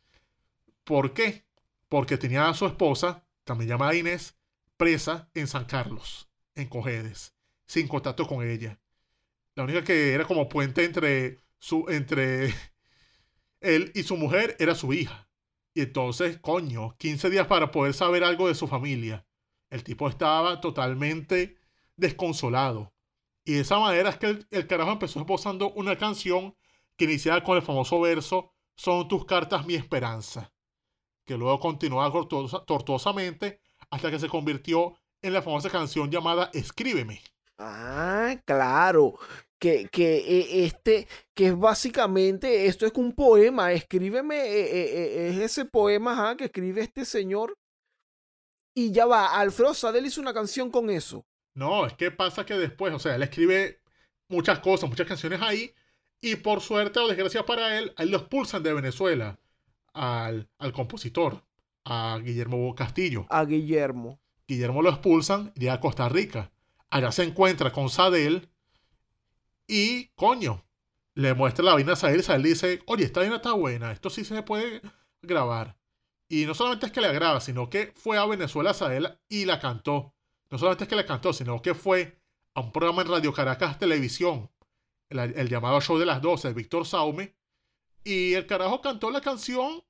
[0.84, 1.46] ¿Por qué?
[1.90, 4.36] Porque tenía a su esposa también llamada Inés,
[4.76, 7.34] presa en San Carlos, en Cojedes,
[7.66, 8.80] sin contacto con ella.
[9.56, 12.54] La única que era como puente entre, su, entre
[13.62, 15.28] él y su mujer era su hija.
[15.74, 19.26] Y entonces, coño, 15 días para poder saber algo de su familia.
[19.70, 21.58] El tipo estaba totalmente
[21.96, 22.94] desconsolado.
[23.48, 26.56] Y de esa manera es que el, el carajo empezó esbozando una canción
[26.98, 30.52] que iniciaba con el famoso verso Son tus cartas mi esperanza
[31.28, 32.12] que luego continuaba
[32.66, 33.60] tortuosamente
[33.92, 37.22] hasta que se convirtió en la famosa canción llamada Escríbeme.
[37.58, 39.20] Ah, claro.
[39.60, 45.38] Que, que e, este, que es básicamente, esto es un poema, escríbeme, e, e, es
[45.38, 47.58] ese poema que escribe este señor.
[48.74, 51.26] Y ya va, Alfredo Sadel hizo una canción con eso.
[51.58, 53.82] No, es que pasa que después, o sea, él escribe
[54.28, 55.74] muchas cosas, muchas canciones ahí,
[56.22, 59.40] y por suerte o desgracia para él, él los expulsan de Venezuela
[59.92, 61.44] al, compositor,
[61.84, 63.26] a Guillermo Castillo.
[63.32, 64.20] A Guillermo.
[64.48, 66.52] Guillermo lo expulsan y a Costa Rica.
[66.92, 68.50] Allá se encuentra con Sadel
[69.66, 70.64] y, coño,
[71.16, 74.12] le muestra la vaina a Sadel y Sadel dice, oye, esta vaina está buena, esto
[74.12, 74.84] sí se puede
[75.24, 75.76] grabar.
[76.30, 79.60] Y no solamente es que le agrada, sino que fue a Venezuela Sadel y la
[79.60, 80.14] cantó.
[80.50, 82.20] No solamente es que la cantó, sino que fue
[82.54, 84.50] a un programa en Radio Caracas Televisión,
[85.10, 87.36] el, llamado Show de las 12, de Víctor Saume,
[88.04, 89.84] y el carajo cantó la canción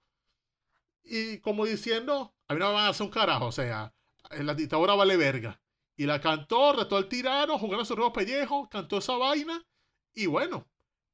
[1.03, 3.93] y como diciendo, a mí no me van a hacer un carajo, o sea,
[4.31, 5.61] la dictadura vale verga.
[5.95, 9.65] Y la cantó, retó al tirano, jugando su nuevo pellejo, cantó esa vaina.
[10.13, 10.67] Y bueno,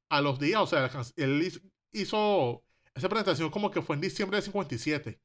[0.08, 2.64] a los días, o sea, él hizo
[2.94, 5.20] esa presentación como que fue en diciembre del 57.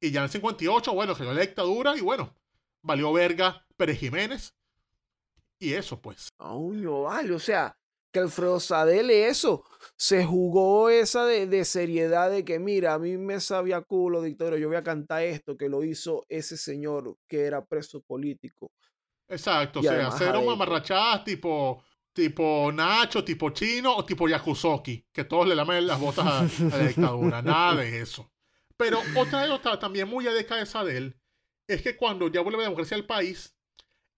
[0.00, 2.34] Y ya en el 58, bueno, creó la dictadura y bueno,
[2.82, 4.54] valió verga Pérez Jiménez.
[5.58, 6.28] Y eso pues.
[6.38, 7.78] No vale, o sea,
[8.12, 9.64] que Alfredo Sadel eso,
[9.96, 14.68] se jugó esa de, seriedad de que mira, a mí me sabía culo, dictador, yo
[14.68, 18.70] voy a cantar esto que lo hizo ese señor que era preso político.
[19.28, 25.48] Exacto, o sea, cero mamarrachadas tipo, tipo Nacho, tipo Chino o tipo Yakusoki, que todos
[25.48, 28.30] le lamen las botas a, la dictadura, nada de eso.
[28.76, 31.21] Pero otra nota también muy adeca de Sadel
[31.74, 33.54] es que cuando ya vuelve la democracia al país,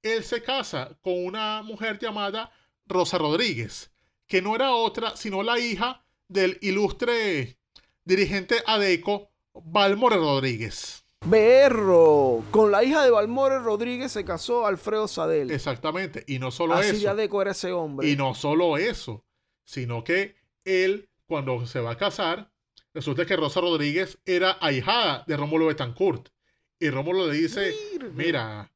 [0.03, 2.51] él se casa con una mujer llamada
[2.87, 3.91] Rosa Rodríguez,
[4.27, 7.59] que no era otra sino la hija del ilustre
[8.05, 11.05] dirigente ADECO, Valmore Rodríguez.
[11.27, 15.51] Berro, con la hija de Valmore Rodríguez se casó Alfredo Sadel.
[15.51, 17.01] Exactamente, y no solo Así eso.
[17.01, 18.09] de Adeco era ese hombre.
[18.09, 19.25] Y no solo eso,
[19.65, 22.53] sino que él, cuando se va a casar,
[22.93, 26.29] resulta que Rosa Rodríguez era ahijada de Rómulo Betancourt.
[26.85, 27.75] Y Rómulo le dice,
[28.13, 28.71] mira,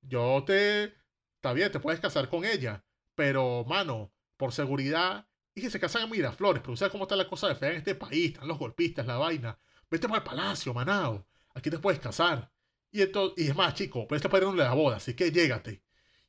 [0.00, 0.94] yo te...
[1.36, 2.84] Está bien, te puedes casar con ella,
[3.14, 7.28] pero, mano, por seguridad, y que se casan en Miraflores, pero ¿sabes cómo está la
[7.28, 8.32] cosa de fea en este país?
[8.32, 9.56] Están los golpistas, la vaina.
[9.88, 11.24] Vete para el palacio, manao.
[11.54, 12.50] Aquí te puedes casar.
[12.90, 15.30] Y, entonces, y es más, chico, pero este padre no le da boda, así que
[15.30, 15.84] llégate.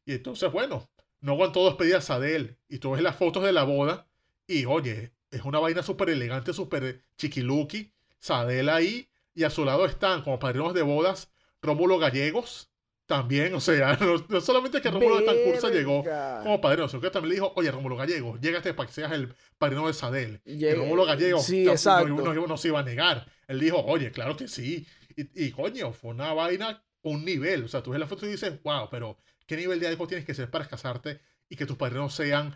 [0.06, 0.88] Y entonces, bueno,
[1.20, 2.60] no aguantó despedidas a de él.
[2.70, 4.08] Y tú ves las fotos de la boda.
[4.46, 7.92] Y oye, es una vaina súper elegante, súper chiquiluki.
[8.20, 9.10] Sadel ahí.
[9.34, 11.32] Y a su lado están como padrinos de bodas
[11.62, 12.70] Rómulo Gallegos.
[13.06, 16.04] También, o sea, no, no solamente que Rómulo de Tancursa llegó
[16.44, 19.34] como padrino, sino que también le dijo, oye, Rómulo Gallegos, llégate para que seas el
[19.58, 20.42] padrino de Sadel.
[20.46, 23.26] Y Rómulo Gallegos Sí, no- no, no- no se iba a negar.
[23.48, 24.88] Él dijo, oye, claro que sí.
[25.18, 27.66] Y, y, coño, fue una vaina, un nivel.
[27.66, 30.26] O sea, tú ves la foto y dices, wow, pero ¿qué nivel de algo tienes
[30.26, 31.20] que ser para casarte
[31.50, 32.56] y que tus padrinos sean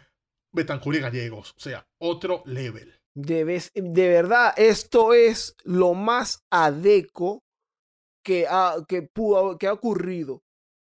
[0.53, 1.51] Betancur y Gallegos?
[1.57, 2.97] O sea, otro level.
[3.20, 3.43] De,
[3.74, 7.43] verdad, esto es lo más adeco
[8.24, 10.43] que ha, que pudo, que ha ocurrido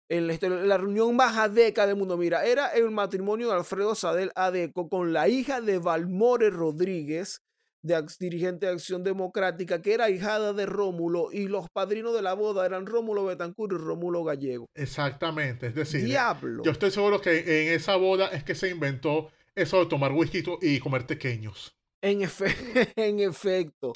[0.10, 0.28] en
[0.68, 2.18] la, reunión más adeca del mundo.
[2.18, 7.44] Mira, era el matrimonio de Alfredo Sadel Adeco con la hija de Valmore Rodríguez,
[7.84, 12.34] de, dirigente de Acción Democrática, que era hijada de Rómulo, y los padrinos de la
[12.34, 14.66] boda eran Rómulo Betancur y Rómulo Gallego.
[14.74, 15.68] Exactamente.
[15.68, 16.64] Es decir, Diablo.
[16.64, 20.44] yo estoy seguro que en esa boda es que se inventó eso de tomar whisky
[20.64, 21.76] y comer pequeños.
[22.06, 22.56] En, efe-
[22.96, 23.94] en efecto.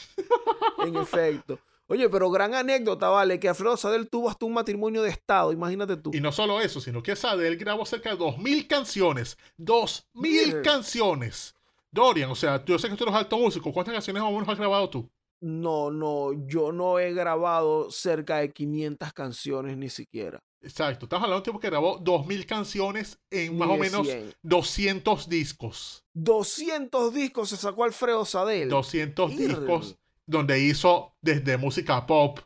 [0.86, 1.60] En efecto.
[1.88, 5.98] Oye, pero gran anécdota, vale, que Alfredo Sadel tuvo hasta un matrimonio de Estado, imagínate
[5.98, 6.12] tú.
[6.14, 9.38] Y no solo eso, sino que Sadel grabó cerca de 2.000 canciones.
[9.58, 10.62] 2.000 Mierda.
[10.62, 11.56] canciones.
[11.92, 13.74] Dorian, o sea, yo sé que tú eres alto músico.
[13.74, 15.10] ¿Cuántas canciones más o menos has grabado tú?
[15.42, 20.40] No, no, yo no he grabado cerca de 500 canciones ni siquiera.
[20.62, 21.06] Exacto.
[21.06, 24.34] Estamos hablando de un tipo que grabó 2.000 canciones en más o menos 100.
[24.42, 26.04] 200 discos.
[26.14, 28.70] 200 discos se sacó Alfredo Sadel.
[28.70, 29.48] 200 Irre.
[29.48, 29.96] discos
[30.26, 32.40] donde hizo desde música pop,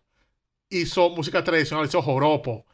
[0.69, 2.65] hizo música tradicional, hizo joropo,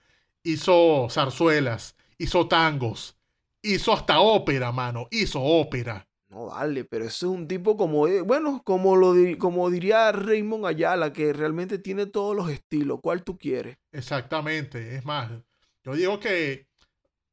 [0.44, 3.16] hizo zarzuelas, hizo tangos,
[3.62, 6.08] hizo hasta ópera, mano, hizo ópera.
[6.30, 10.66] No vale, pero ese es un tipo como, eh, bueno, como, lo como diría Raymond
[10.66, 13.00] Ayala, que realmente tiene todos los estilos.
[13.02, 13.78] ¿Cuál tú quieres?
[13.92, 15.32] Exactamente, es más,
[15.84, 16.68] yo digo que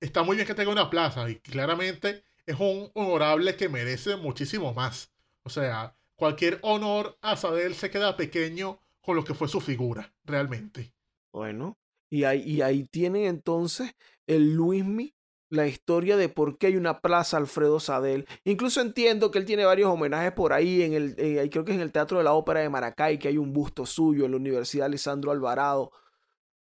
[0.01, 4.72] está muy bien que tenga una plaza y claramente es un honorable que merece muchísimo
[4.72, 5.12] más.
[5.42, 10.14] O sea, cualquier honor a Sadel se queda pequeño con lo que fue su figura,
[10.24, 10.92] realmente.
[11.32, 11.76] Bueno,
[12.09, 13.94] y ahí, y ahí tienen entonces
[14.26, 15.14] el Luismi,
[15.49, 18.26] la historia de por qué hay una plaza Alfredo Sadel.
[18.44, 21.76] Incluso entiendo que él tiene varios homenajes por ahí, en el, eh, creo que es
[21.76, 24.36] en el Teatro de la Ópera de Maracay, que hay un busto suyo, en la
[24.36, 25.92] Universidad Lisandro Alvarado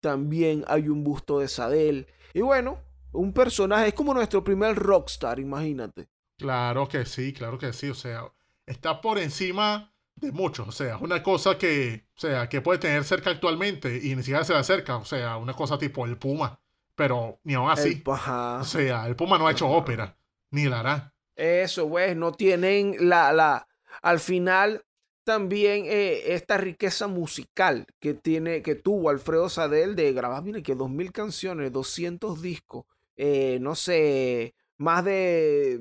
[0.06, 2.06] también hay un busto de Sadel.
[2.32, 2.80] Y bueno,
[3.12, 6.10] un personaje, es como nuestro primer rockstar, imagínate.
[6.38, 7.90] Claro que sí, claro que sí.
[7.90, 8.32] O sea,
[8.68, 10.68] está por encima de muchos.
[10.68, 14.44] O sea, una cosa que, o sea, que puede tener cerca actualmente y ni siquiera
[14.44, 14.98] se le acerca.
[14.98, 16.60] O sea, una cosa tipo el Puma.
[16.96, 18.04] Pero ni aún así.
[18.04, 18.04] El-.
[18.06, 20.18] O sea, el Puma no ha hecho ópera.
[20.52, 21.14] Ni la hará.
[21.36, 23.68] Eso, pues, no tienen la, la,
[24.02, 24.86] al final
[25.26, 30.76] también eh, esta riqueza musical que tiene, que tuvo Alfredo Sadel de grabar, mire, que
[30.76, 32.86] dos mil canciones, 200 discos,
[33.18, 35.80] eh, no sé, más de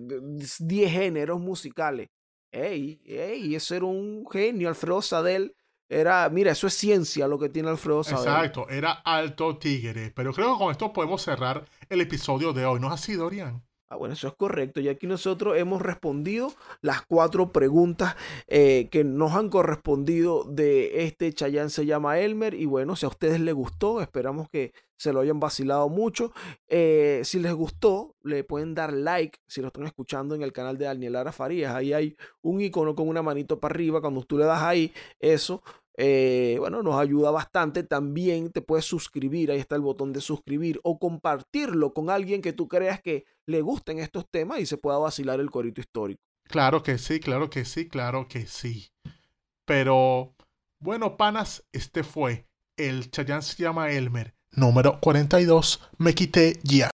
[0.59, 2.09] 10 géneros musicales.
[2.51, 5.55] Ey, ey, ese era un genio, Alfredo Sadel.
[5.89, 8.01] Era, mira, eso es ciencia lo que tiene Alfredo.
[8.01, 10.13] Exacto, era alto tigre.
[10.15, 12.81] Pero creo que con esto podemos cerrar el episodio de hoy.
[12.81, 13.63] ¿No es así, Dorian?
[13.95, 14.81] Ah, bueno, eso es correcto.
[14.81, 18.17] Y aquí nosotros hemos respondido las cuatro preguntas
[18.49, 22.55] eh, que nos han correspondido de este Chayán se llama Elmer.
[22.55, 26.33] Y bueno, si a ustedes les gustó, esperamos que se lo hayan vacilado mucho.
[26.69, 30.79] Eh, si les gustó, le pueden dar like si lo están escuchando en el canal
[30.79, 31.75] de Daniel Lara Farías.
[31.75, 34.01] Ahí hay un icono con una manito para arriba.
[34.01, 35.63] Cuando tú le das ahí, eso
[35.97, 37.83] eh, bueno, nos ayuda bastante.
[37.83, 42.53] También te puedes suscribir, ahí está el botón de suscribir o compartirlo con alguien que
[42.53, 46.23] tú creas que le gusten estos temas y se pueda vacilar el corito histórico.
[46.45, 48.89] Claro que sí, claro que sí, claro que sí.
[49.65, 50.35] Pero,
[50.79, 55.81] bueno, panas, este fue el Chayán se llama Elmer número 42.
[55.99, 56.93] Me quité ya.